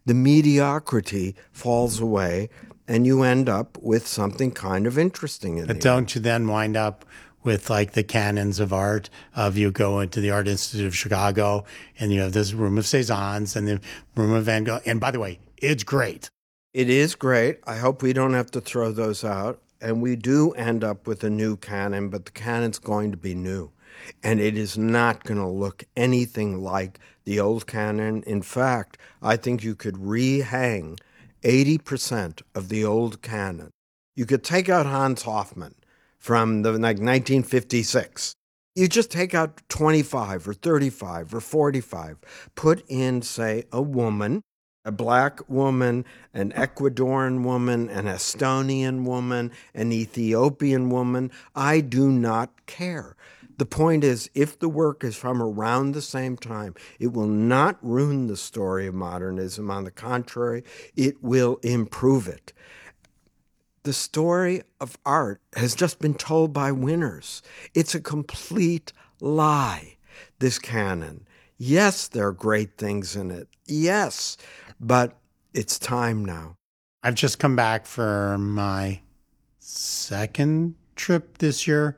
The 0.06 0.14
mediocrity 0.14 1.36
falls 1.52 2.00
away, 2.00 2.50
and 2.88 3.06
you 3.06 3.24
end 3.24 3.50
up 3.50 3.78
with 3.82 4.08
something 4.08 4.52
kind 4.52 4.88
of 4.88 4.98
interesting 4.98 5.58
in 5.58 5.66
But 5.68 5.82
don't 5.82 6.14
you 6.14 6.22
then 6.22 6.48
wind 6.48 6.78
up 6.78 7.06
with 7.44 7.70
like 7.70 7.92
the 7.92 8.04
canons 8.04 8.60
of 8.60 8.74
art 8.74 9.10
of 9.36 9.58
you 9.58 9.72
go 9.72 10.00
into 10.00 10.20
the 10.20 10.32
Art 10.32 10.48
Institute 10.48 10.88
of 10.88 10.96
Chicago 10.96 11.64
and 12.00 12.12
you 12.12 12.20
have 12.22 12.34
this 12.34 12.54
room 12.54 12.78
of 12.78 12.86
Cezannes 12.86 13.56
and 13.56 13.68
the 13.68 13.80
room 14.16 14.34
of 14.34 14.46
Van 14.46 14.64
Gogh. 14.64 14.82
And 14.86 15.00
by 15.00 15.12
the 15.12 15.20
way, 15.20 15.40
it's 15.58 15.84
great. 15.84 16.30
It 16.74 16.90
is 16.90 17.16
great. 17.16 17.60
I 17.66 17.78
hope 17.78 18.02
we 18.02 18.12
don't 18.12 18.34
have 18.34 18.52
to 18.52 18.62
throw 18.62 18.92
those 18.92 19.24
out. 19.24 19.62
And 19.80 20.02
we 20.02 20.16
do 20.16 20.52
end 20.54 20.84
up 20.84 21.06
with 21.06 21.24
a 21.24 21.30
new 21.30 21.58
canon, 21.58 22.10
but 22.10 22.26
the 22.26 22.32
canon's 22.32 22.80
going 22.80 23.12
to 23.12 23.18
be 23.18 23.36
new. 23.36 23.72
And 24.24 24.40
it 24.40 24.58
is 24.58 24.78
not 24.78 25.24
going 25.24 25.40
to 25.40 25.48
look 25.48 25.84
anything 25.96 26.62
like 26.62 27.00
the 27.26 27.40
old 27.40 27.68
canon. 27.68 28.24
In 28.24 28.42
fact, 28.42 28.98
I 29.22 29.36
think 29.38 29.64
you 29.64 29.76
could 29.76 29.96
rehang 29.96 31.00
80% 31.44 32.42
of 32.54 32.70
the 32.70 32.84
old 32.84 33.22
canon. 33.22 33.72
You 34.16 34.26
could 34.26 34.44
take 34.44 34.70
out 34.70 34.86
Hans 34.86 35.24
Hofmann 35.24 35.76
from 36.18 36.62
the 36.64 36.72
like 36.72 36.98
1956. 36.98 38.34
You 38.76 38.88
just 38.88 39.12
take 39.12 39.34
out 39.34 39.62
25 39.70 40.48
or 40.48 40.54
35 40.54 41.34
or 41.34 41.40
45, 41.40 42.18
put 42.56 42.84
in, 42.90 43.22
say, 43.22 43.64
a 43.72 43.82
woman, 43.82 44.42
a 44.84 44.92
black 44.92 45.40
woman, 45.50 46.04
an 46.34 46.52
Ecuadorian 46.52 47.44
woman, 47.44 47.90
an 47.90 48.06
Estonian 48.06 49.04
woman, 49.04 49.52
an 49.74 49.92
Ethiopian 49.92 50.90
woman. 50.90 51.32
I 51.56 51.80
do 51.80 52.12
not 52.12 52.66
care. 52.66 53.16
The 53.58 53.66
point 53.66 54.04
is, 54.04 54.30
if 54.34 54.60
the 54.60 54.70
work 54.70 55.04
is 55.04 55.16
from 55.16 55.42
around 55.42 55.92
the 55.92 56.02
same 56.02 56.36
time, 56.36 56.76
it 57.00 57.14
will 57.14 57.28
not 57.28 57.78
ruin 57.82 58.28
the 58.28 58.36
story 58.36 58.88
of 58.88 58.94
modernism. 58.94 59.72
On 59.72 59.86
the 59.86 59.92
contrary, 59.92 60.64
it 60.96 61.24
will 61.24 61.58
improve 61.64 62.28
it 62.28 62.52
the 63.86 63.94
story 63.94 64.64
of 64.82 64.98
art 65.06 65.42
has 65.56 65.76
just 65.76 66.00
been 66.00 66.16
told 66.16 66.52
by 66.52 66.72
winners. 66.72 67.42
It's 67.74 67.96
a 67.96 68.02
complete 68.02 68.92
lie, 69.22 69.98
this 70.40 70.60
canon. 70.60 71.28
Yes, 71.58 72.08
there 72.08 72.28
are 72.28 72.34
great 72.34 72.78
things 72.78 73.16
in 73.16 73.32
it. 73.32 73.48
Yes, 73.68 74.38
but 74.80 75.18
it's 75.54 75.80
time 75.80 76.26
now. 76.26 76.56
I've 77.04 77.16
just 77.16 77.38
come 77.38 77.56
back 77.56 77.86
for 77.86 78.38
my 78.40 79.02
second 79.60 80.76
trip 80.96 81.38
this 81.38 81.68
year 81.68 81.98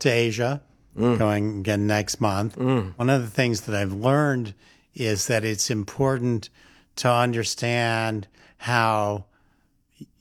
to 0.00 0.10
Asia, 0.10 0.62
mm. 0.98 1.18
going 1.18 1.60
again 1.60 1.86
next 1.86 2.20
month. 2.20 2.56
Mm. 2.56 2.92
One 2.96 3.10
of 3.10 3.22
the 3.22 3.30
things 3.30 3.62
that 3.62 3.74
I've 3.74 3.92
learned 3.92 4.54
is 4.94 5.26
that 5.28 5.44
it's 5.44 5.70
important 5.70 6.50
to 6.96 7.10
understand 7.10 8.26
how 8.58 9.24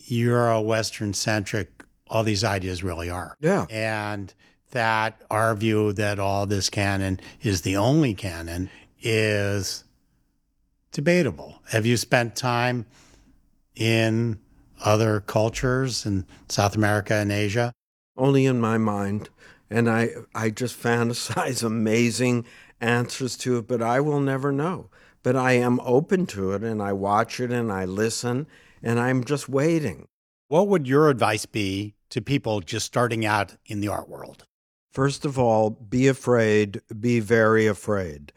Euro 0.07 0.61
Western 0.61 1.13
centric 1.13 1.83
all 2.09 2.23
these 2.23 2.43
ideas 2.43 2.83
really 2.83 3.09
are. 3.09 3.35
Yeah. 3.39 3.65
And 3.69 4.33
that 4.71 5.21
our 5.29 5.55
view 5.55 5.93
that 5.93 6.19
all 6.19 6.45
this 6.45 6.69
canon 6.69 7.19
is 7.41 7.61
the 7.61 7.78
only 7.78 8.13
canon 8.13 8.69
is 9.01 9.84
debatable. 10.91 11.61
Have 11.69 11.86
you 11.86 11.97
spent 11.97 12.36
time 12.36 12.86
in 13.75 14.39
other 14.84 15.19
cultures 15.21 16.05
in 16.05 16.25
South 16.49 16.75
America 16.75 17.13
and 17.13 17.32
Asia? 17.32 17.73
Only 18.15 18.45
in 18.45 18.59
my 18.59 18.78
mind. 18.78 19.30
And 19.70 19.89
I, 19.89 20.11
I 20.34 20.49
just 20.49 20.82
fantasize 20.82 21.63
amazing 21.63 22.45
answers 22.80 23.38
to 23.38 23.57
it, 23.57 23.68
but 23.68 23.82
I 23.82 23.99
will 23.99 24.20
never 24.20 24.51
know. 24.51 24.89
But 25.24 25.36
I 25.36 25.53
am 25.53 25.80
open 25.82 26.26
to 26.28 26.53
it 26.53 26.63
and 26.63 26.82
I 26.82 26.93
watch 26.93 27.39
it 27.39 27.51
and 27.51 27.72
I 27.72 27.86
listen 27.86 28.47
and 28.82 28.99
I'm 28.99 29.24
just 29.24 29.49
waiting. 29.49 30.07
What 30.47 30.68
would 30.70 30.88
your 30.88 31.09
advice 31.09 31.45
be 31.45 31.95
to 32.09 32.22
people 32.22 32.61
just 32.61 32.86
starting 32.86 33.26
out 33.26 33.57
in 33.65 33.82
the 33.82 33.89
art 33.89 34.07
world? 34.07 34.45
First 34.91 35.26
of 35.26 35.38
all, 35.38 35.70
be 35.70 36.07
afraid, 36.07 36.82
be 36.99 37.20
very 37.20 37.68
afraid. 37.68 38.32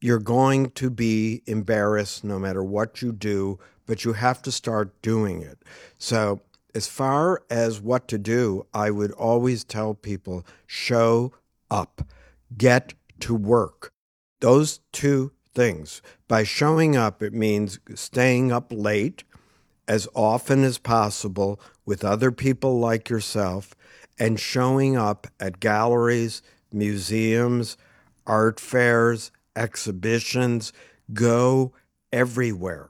You're 0.00 0.18
going 0.18 0.70
to 0.70 0.88
be 0.88 1.42
embarrassed 1.46 2.24
no 2.24 2.38
matter 2.38 2.64
what 2.64 3.02
you 3.02 3.12
do, 3.12 3.58
but 3.86 4.04
you 4.04 4.14
have 4.14 4.40
to 4.42 4.52
start 4.52 5.02
doing 5.02 5.42
it. 5.42 5.62
So 5.98 6.40
As 6.74 6.86
far 6.86 7.42
as 7.50 7.80
what 7.80 8.06
to 8.08 8.18
do, 8.18 8.66
I 8.72 8.90
would 8.90 9.12
always 9.12 9.64
tell 9.64 9.94
people 9.94 10.46
show 10.66 11.32
up, 11.70 12.02
get 12.56 12.94
to 13.20 13.34
work. 13.34 13.92
Those 14.40 14.80
two 14.92 15.32
things. 15.54 16.00
By 16.28 16.44
showing 16.44 16.96
up, 16.96 17.22
it 17.22 17.32
means 17.32 17.80
staying 17.94 18.52
up 18.52 18.72
late 18.74 19.24
as 19.88 20.06
often 20.14 20.62
as 20.62 20.78
possible 20.78 21.60
with 21.84 22.04
other 22.04 22.30
people 22.30 22.78
like 22.78 23.10
yourself 23.10 23.74
and 24.18 24.38
showing 24.38 24.96
up 24.96 25.26
at 25.40 25.58
galleries, 25.58 26.42
museums, 26.72 27.76
art 28.26 28.60
fairs, 28.60 29.32
exhibitions. 29.56 30.72
Go 31.12 31.72
everywhere. 32.12 32.89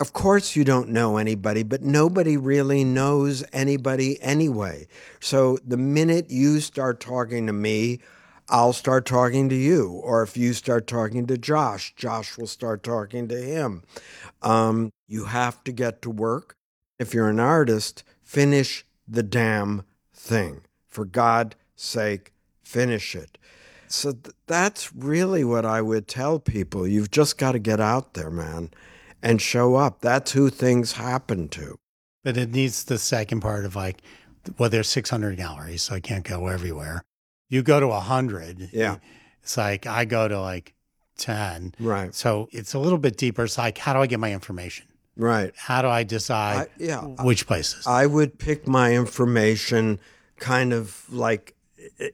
Of 0.00 0.14
course, 0.14 0.56
you 0.56 0.64
don't 0.64 0.88
know 0.88 1.18
anybody, 1.18 1.62
but 1.62 1.82
nobody 1.82 2.38
really 2.38 2.84
knows 2.84 3.44
anybody 3.52 4.20
anyway. 4.22 4.88
So 5.20 5.58
the 5.62 5.76
minute 5.76 6.30
you 6.30 6.60
start 6.60 7.00
talking 7.00 7.46
to 7.46 7.52
me, 7.52 8.00
I'll 8.48 8.72
start 8.72 9.04
talking 9.04 9.50
to 9.50 9.54
you. 9.54 9.90
Or 9.90 10.22
if 10.22 10.38
you 10.38 10.54
start 10.54 10.86
talking 10.86 11.26
to 11.26 11.36
Josh, 11.36 11.94
Josh 11.96 12.38
will 12.38 12.46
start 12.46 12.82
talking 12.82 13.28
to 13.28 13.40
him. 13.40 13.82
Um, 14.42 14.90
you 15.06 15.26
have 15.26 15.62
to 15.64 15.72
get 15.72 16.00
to 16.02 16.10
work. 16.10 16.54
If 16.98 17.12
you're 17.12 17.28
an 17.28 17.38
artist, 17.40 18.02
finish 18.22 18.86
the 19.06 19.22
damn 19.22 19.82
thing. 20.14 20.62
For 20.88 21.04
God's 21.04 21.56
sake, 21.76 22.32
finish 22.62 23.14
it. 23.14 23.36
So 23.86 24.12
th- 24.12 24.34
that's 24.46 24.94
really 24.94 25.44
what 25.44 25.66
I 25.66 25.82
would 25.82 26.08
tell 26.08 26.38
people. 26.38 26.86
You've 26.86 27.10
just 27.10 27.38
got 27.38 27.52
to 27.52 27.58
get 27.58 27.80
out 27.80 28.14
there, 28.14 28.30
man, 28.30 28.70
and 29.22 29.40
show 29.40 29.76
up. 29.76 30.00
That's 30.00 30.32
who 30.32 30.50
things 30.50 30.92
happen 30.92 31.48
to. 31.50 31.78
But 32.24 32.36
it 32.36 32.50
needs 32.50 32.84
the 32.84 32.98
second 32.98 33.40
part 33.40 33.64
of 33.64 33.74
like, 33.76 34.02
well, 34.58 34.70
there's 34.70 34.88
600 34.88 35.36
galleries, 35.36 35.82
so 35.82 35.94
I 35.94 36.00
can't 36.00 36.24
go 36.24 36.46
everywhere. 36.48 37.02
You 37.48 37.62
go 37.62 37.80
to 37.80 37.88
100. 37.88 38.70
Yeah. 38.72 38.96
It's 39.42 39.56
like 39.56 39.86
I 39.86 40.04
go 40.04 40.28
to 40.28 40.40
like 40.40 40.74
10. 41.18 41.74
Right, 41.78 42.14
So 42.14 42.48
it's 42.52 42.74
a 42.74 42.78
little 42.78 42.98
bit 42.98 43.16
deeper. 43.16 43.44
It's 43.44 43.58
like, 43.58 43.78
how 43.78 43.92
do 43.92 44.00
I 44.00 44.06
get 44.06 44.20
my 44.20 44.32
information? 44.32 44.86
right. 45.16 45.52
How 45.56 45.82
do 45.82 45.88
I 45.88 45.98
I, 45.98 46.02
decide 46.04 46.68
yeah, 46.78 47.00
which 47.00 47.46
places? 47.46 47.86
I 47.86 48.06
would 48.06 48.38
pick 48.38 48.66
my 48.66 48.94
information 48.94 50.00
kind 50.38 50.72
of 50.72 51.04
like 51.12 51.54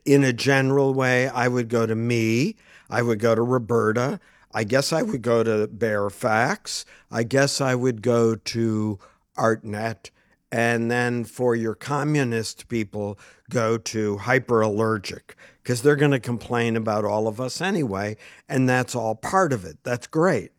in 0.05 0.25
a 0.25 0.33
general 0.33 0.93
way. 0.93 1.29
I 1.29 1.47
would 1.47 1.69
go 1.69 1.87
to 1.87 1.95
me. 1.95 2.57
I 2.91 3.03
would 3.03 3.21
go 3.21 3.35
to 3.35 3.43
Roberta. 3.43 4.19
I 4.57 4.65
guess 4.65 4.91
I 4.91 5.03
would 5.03 5.21
go 5.21 5.43
to 5.43 5.67
Baer 5.67 6.09
Faxt. 6.09 6.87
I 7.11 7.25
guess 7.25 7.61
I 7.61 7.75
would 7.75 8.01
go 8.01 8.37
to 8.37 8.99
ArtNet. 9.37 10.09
And 10.51 10.91
then 10.91 11.25
for 11.25 11.55
your 11.55 11.75
communist 11.75 12.67
people, 12.69 13.19
go 13.51 13.77
to 13.77 14.17
Hyperallergic 14.17 15.35
because 15.63 15.83
they're 15.83 15.95
going 15.95 16.13
to 16.13 16.19
complain 16.19 16.75
about 16.75 17.05
all 17.05 17.29
of 17.29 17.39
us 17.39 17.61
anyway. 17.61 18.17
And 18.49 18.67
that's 18.67 18.95
all 18.95 19.15
part 19.15 19.53
of 19.53 19.67
it. 19.67 19.77
That's 19.83 20.07
great. 20.07 20.53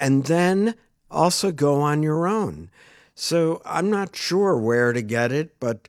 And 0.00 0.24
then 0.24 0.74
also 1.08 1.52
go 1.52 1.80
on 1.80 2.02
your 2.02 2.26
own. 2.26 2.68
So 3.14 3.62
I'm 3.64 3.88
not 3.88 4.16
sure 4.16 4.58
where 4.58 4.92
to 4.92 5.02
get 5.02 5.30
it, 5.30 5.60
but 5.60 5.88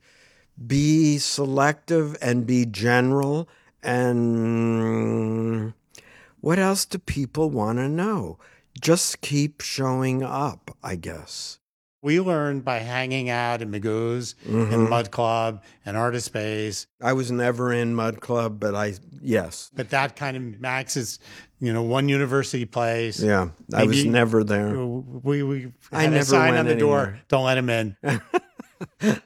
be 0.67 1.17
selective 1.17 2.15
and 2.21 2.45
be 2.45 2.67
general. 2.67 3.49
And 3.81 5.73
what 6.47 6.57
else 6.57 6.85
do 6.85 6.97
people 6.97 7.49
want 7.49 7.77
to 7.77 7.89
know? 7.89 8.39
Just 8.79 9.19
keep 9.19 9.59
showing 9.59 10.23
up, 10.23 10.77
I 10.81 10.95
guess. 10.95 11.59
we 12.01 12.21
learned 12.21 12.63
by 12.63 12.77
hanging 12.79 13.29
out 13.29 13.61
in 13.61 13.69
Magoo's 13.69 14.33
Mm-hmm. 14.47 14.73
and 14.73 14.89
Mud 14.89 15.11
Club 15.11 15.61
and 15.85 15.97
Artist 15.97 16.27
Space. 16.27 16.87
I 17.01 17.11
was 17.11 17.31
never 17.33 17.73
in 17.73 17.93
Mud 17.95 18.21
Club, 18.21 18.61
but 18.61 18.75
I, 18.75 18.93
yes. 19.21 19.71
But 19.75 19.89
that 19.89 20.15
kind 20.15 20.37
of 20.37 20.61
maxes, 20.61 21.19
you 21.59 21.73
know, 21.73 21.83
one 21.83 22.07
university 22.07 22.63
place. 22.65 23.19
Yeah, 23.21 23.49
I 23.73 23.83
was 23.83 24.05
never 24.05 24.45
there. 24.45 24.77
We, 24.79 25.43
we 25.43 25.73
I 25.91 26.03
had 26.03 26.13
a 26.13 26.23
sign 26.23 26.55
on 26.55 26.65
the 26.65 26.75
door, 26.75 27.19
don't 27.27 27.43
let 27.43 27.57
him 27.57 27.69
in. 27.69 27.97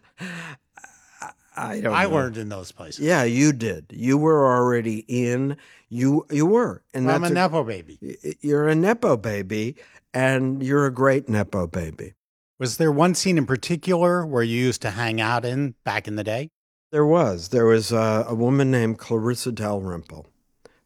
I 1.56 1.82
don't 1.82 1.93
I 1.93 2.04
know. 2.04 2.12
learned 2.12 2.38
in 2.38 2.49
those 2.49 2.72
places. 2.72 3.04
Yeah, 3.06 3.24
you 3.24 3.52
did. 3.54 3.88
You 3.91 4.18
were 4.18 4.45
already 4.47 5.06
in. 5.08 5.58
You 5.89 6.26
you 6.32 6.45
were, 6.45 6.84
and 6.93 7.10
I'm 7.12 7.24
a 7.24 7.28
that's 7.28 7.34
Nepo 7.34 7.64
baby. 7.64 7.99
you're 8.39 8.68
a 8.70 8.76
nepo 8.76 9.18
baby, 9.18 9.76
and 10.14 10.64
you're 10.64 10.86
a 10.86 10.91
great 10.93 11.28
nepo 11.28 11.68
baby. 11.68 12.14
Was 12.60 12.78
there 12.78 12.91
one 12.91 13.16
scene 13.16 13.38
in 13.38 13.45
particular 13.45 14.26
where 14.26 14.43
you 14.43 14.58
used 14.64 14.82
to 14.84 14.91
hang 14.91 15.20
out 15.20 15.43
in 15.43 15.76
back 15.84 16.08
in 16.08 16.16
the 16.16 16.24
day? 16.24 16.49
There 16.91 17.06
was 17.06 17.49
there 17.49 17.66
was 17.66 17.91
a, 17.91 18.26
a 18.28 18.36
woman 18.36 18.72
named 18.72 18.99
Clarissa 18.99 19.52
Dalrymple, 19.52 20.28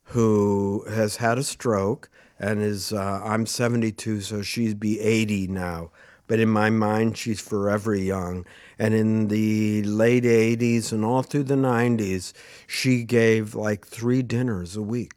who 0.05 0.86
has 0.89 1.18
had 1.18 1.38
a 1.38 1.43
stroke 1.43 2.09
and 2.39 2.61
is 2.61 2.91
uh, 2.91 3.22
I'm 3.24 3.45
72, 3.45 4.22
so 4.22 4.41
she'd 4.41 4.80
be 4.80 4.99
80 4.99 5.47
now. 5.47 5.91
But 6.28 6.39
in 6.39 6.49
my 6.49 6.69
mind, 6.69 7.17
she's 7.17 7.39
forever 7.39 7.93
young. 7.93 8.45
And 8.80 8.93
in 8.93 9.28
the 9.28 9.84
late 9.84 10.23
80s 10.23 10.91
and 10.91 11.05
all 11.05 11.21
through 11.21 11.43
the 11.43 11.55
90s, 11.55 12.34
she 12.67 13.03
gave 13.03 13.55
like 13.55 13.86
three 13.86 14.21
dinners 14.21 14.76
a 14.76 14.82
week, 14.82 15.13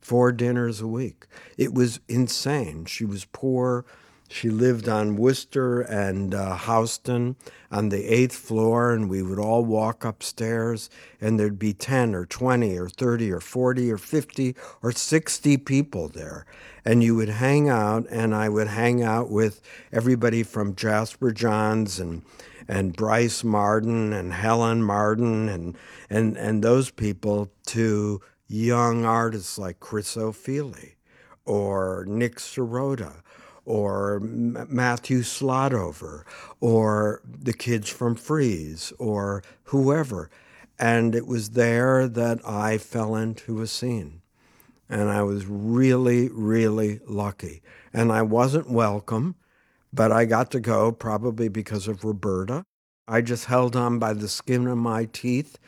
four 0.00 0.32
dinners 0.32 0.80
a 0.80 0.86
week. 0.86 1.26
It 1.58 1.74
was 1.74 2.00
insane. 2.08 2.86
She 2.86 3.04
was 3.04 3.26
poor. 3.26 3.84
She 4.28 4.50
lived 4.50 4.88
on 4.88 5.16
Wooster 5.16 5.80
and 5.80 6.34
uh, 6.34 6.56
Houston 6.56 7.36
on 7.70 7.88
the 7.90 8.04
eighth 8.04 8.34
floor, 8.34 8.92
and 8.92 9.08
we 9.08 9.22
would 9.22 9.38
all 9.38 9.64
walk 9.64 10.04
upstairs, 10.04 10.90
and 11.20 11.38
there'd 11.38 11.58
be 11.58 11.72
10 11.72 12.14
or 12.14 12.26
20 12.26 12.76
or 12.78 12.88
30 12.88 13.32
or 13.32 13.40
40 13.40 13.92
or 13.92 13.98
50 13.98 14.56
or 14.82 14.92
60 14.92 15.56
people 15.58 16.08
there. 16.08 16.46
And 16.84 17.02
you 17.02 17.14
would 17.16 17.28
hang 17.28 17.68
out, 17.68 18.06
and 18.10 18.34
I 18.34 18.48
would 18.48 18.68
hang 18.68 19.02
out 19.02 19.30
with 19.30 19.60
everybody 19.92 20.42
from 20.42 20.74
Jasper 20.74 21.32
Johns 21.32 21.98
and 21.98 22.22
and 22.68 22.96
Brice 22.96 23.44
Marden 23.44 24.12
and 24.12 24.32
Helen 24.32 24.82
Marden 24.82 25.48
and 25.48 25.76
and 26.10 26.36
and 26.36 26.64
those 26.64 26.90
people 26.90 27.52
to 27.66 28.20
young 28.48 29.04
artists 29.04 29.58
like 29.58 29.80
Chris 29.80 30.16
Ofili 30.16 30.94
or 31.44 32.04
Nick 32.08 32.36
Serota 32.36 33.22
or 33.66 34.20
Matthew 34.20 35.20
Slotover 35.20 36.22
or 36.60 37.20
the 37.26 37.52
kids 37.52 37.90
from 37.90 38.14
Frieze 38.14 38.92
or 38.98 39.42
whoever. 39.64 40.30
And 40.78 41.14
it 41.14 41.26
was 41.26 41.50
there 41.50 42.08
that 42.08 42.46
I 42.46 42.78
fell 42.78 43.16
into 43.16 43.60
a 43.60 43.66
scene. 43.66 44.22
And 44.88 45.10
I 45.10 45.22
was 45.22 45.46
really, 45.46 46.28
really 46.28 47.00
lucky. 47.06 47.60
And 47.92 48.12
I 48.12 48.22
wasn't 48.22 48.70
welcome, 48.70 49.34
but 49.92 50.12
I 50.12 50.24
got 50.24 50.50
to 50.52 50.60
go 50.60 50.92
probably 50.92 51.48
because 51.48 51.88
of 51.88 52.04
Roberta. 52.04 52.64
I 53.08 53.20
just 53.20 53.46
held 53.46 53.74
on 53.74 53.98
by 53.98 54.12
the 54.12 54.28
skin 54.28 54.66
of 54.68 54.78
my 54.78 55.06
teeth 55.06 55.58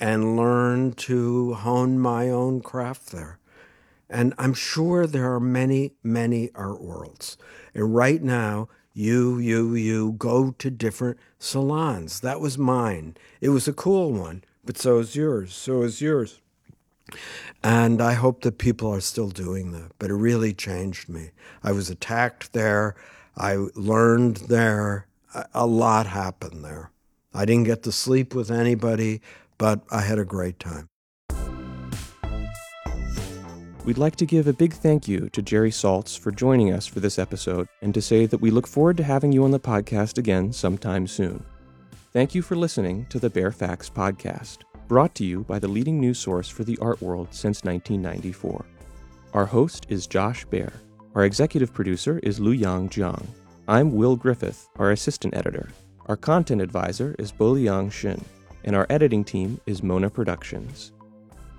and 0.00 0.36
learned 0.36 0.96
to 0.98 1.54
hone 1.54 1.98
my 1.98 2.30
own 2.30 2.60
craft 2.60 3.12
there. 3.12 3.38
And 4.12 4.34
I'm 4.36 4.52
sure 4.54 5.06
there 5.06 5.32
are 5.34 5.40
many, 5.40 5.94
many 6.02 6.50
art 6.54 6.82
worlds. 6.82 7.38
And 7.74 7.94
right 7.94 8.22
now, 8.22 8.68
you, 8.92 9.38
you, 9.38 9.74
you 9.74 10.12
go 10.12 10.50
to 10.58 10.70
different 10.70 11.18
salons. 11.38 12.20
That 12.20 12.38
was 12.38 12.58
mine. 12.58 13.16
It 13.40 13.48
was 13.48 13.66
a 13.66 13.72
cool 13.72 14.12
one, 14.12 14.44
but 14.64 14.76
so 14.76 14.98
is 14.98 15.16
yours. 15.16 15.54
So 15.54 15.80
is 15.82 16.02
yours. 16.02 16.40
And 17.62 18.02
I 18.02 18.12
hope 18.12 18.42
that 18.42 18.58
people 18.58 18.92
are 18.92 19.00
still 19.00 19.30
doing 19.30 19.72
that. 19.72 19.92
But 19.98 20.10
it 20.10 20.14
really 20.14 20.52
changed 20.52 21.08
me. 21.08 21.30
I 21.62 21.72
was 21.72 21.88
attacked 21.90 22.52
there. 22.52 22.94
I 23.36 23.54
learned 23.74 24.36
there. 24.48 25.06
A- 25.34 25.46
A 25.54 25.66
lot 25.66 26.06
happened 26.06 26.62
there. 26.64 26.90
I 27.32 27.46
didn't 27.46 27.64
get 27.64 27.82
to 27.84 27.92
sleep 27.92 28.34
with 28.34 28.50
anybody, 28.50 29.22
but 29.56 29.80
I 29.90 30.02
had 30.02 30.18
a 30.18 30.24
great 30.26 30.58
time. 30.60 30.88
We'd 33.84 33.98
like 33.98 34.14
to 34.16 34.26
give 34.26 34.46
a 34.46 34.52
big 34.52 34.74
thank 34.74 35.08
you 35.08 35.28
to 35.30 35.42
Jerry 35.42 35.72
Saltz 35.72 36.16
for 36.16 36.30
joining 36.30 36.72
us 36.72 36.86
for 36.86 37.00
this 37.00 37.18
episode 37.18 37.66
and 37.80 37.92
to 37.94 38.00
say 38.00 38.26
that 38.26 38.40
we 38.40 38.52
look 38.52 38.68
forward 38.68 38.96
to 38.98 39.02
having 39.02 39.32
you 39.32 39.42
on 39.42 39.50
the 39.50 39.58
podcast 39.58 40.18
again 40.18 40.52
sometime 40.52 41.08
soon. 41.08 41.44
Thank 42.12 42.32
you 42.32 42.42
for 42.42 42.54
listening 42.54 43.06
to 43.06 43.18
the 43.18 43.28
Baer 43.28 43.50
Faxt 43.50 43.92
Podcast, 43.92 44.58
brought 44.86 45.16
to 45.16 45.24
you 45.24 45.40
by 45.42 45.58
the 45.58 45.66
leading 45.66 45.98
news 45.98 46.20
source 46.20 46.48
for 46.48 46.62
the 46.62 46.78
art 46.80 47.02
world 47.02 47.26
since 47.32 47.64
1994. 47.64 48.64
Our 49.34 49.46
host 49.46 49.86
is 49.88 50.06
Josh 50.06 50.44
Baer. 50.44 50.72
Our 51.16 51.24
executive 51.24 51.74
producer 51.74 52.20
is 52.22 52.38
Lu 52.38 52.52
Yang 52.52 52.90
Jiang. 52.90 53.26
I'm 53.66 53.96
Will 53.96 54.14
Griffith, 54.14 54.68
our 54.76 54.92
assistant 54.92 55.34
editor. 55.34 55.70
Our 56.06 56.16
content 56.16 56.60
advisor 56.60 57.16
is 57.18 57.32
Bo 57.32 57.50
Liang 57.50 57.90
Shin, 57.90 58.24
and 58.62 58.76
our 58.76 58.86
editing 58.90 59.24
team 59.24 59.60
is 59.66 59.82
Mona 59.82 60.08
Productions. 60.08 60.92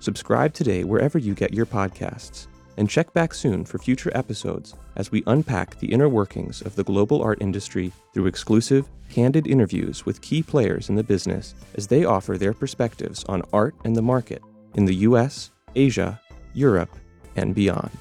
Subscribe 0.03 0.53
today 0.53 0.83
wherever 0.83 1.17
you 1.17 1.33
get 1.33 1.53
your 1.53 1.65
podcasts. 1.65 2.47
and 2.75 2.89
check 2.89 3.13
back 3.13 3.35
soon 3.35 3.63
for 3.63 3.77
future 3.77 4.11
episodes 4.15 4.73
as 4.95 5.11
we 5.11 5.23
unpack 5.27 5.79
the 5.79 5.93
inner 5.93 6.09
workings 6.09 6.59
of 6.63 6.75
the 6.75 6.83
global 6.83 7.21
art 7.21 7.39
industry 7.39 7.91
through 8.13 8.25
exclusive, 8.25 8.89
candid 9.11 9.45
interviews 9.45 10.07
with 10.07 10.19
key 10.21 10.41
players 10.41 10.89
in 10.89 10.95
the 10.95 11.03
business 11.03 11.53
as 11.75 11.85
they 11.85 12.03
offer 12.03 12.35
their 12.35 12.51
perspectives 12.51 13.23
on 13.25 13.43
art 13.53 13.75
and 13.85 13.95
the 13.95 14.01
market 14.01 14.41
in 14.73 14.85
the 14.85 14.95
US, 15.07 15.51
Asia, 15.75 16.19
Europe, 16.55 16.97
and 17.35 17.53
beyond. 17.53 17.97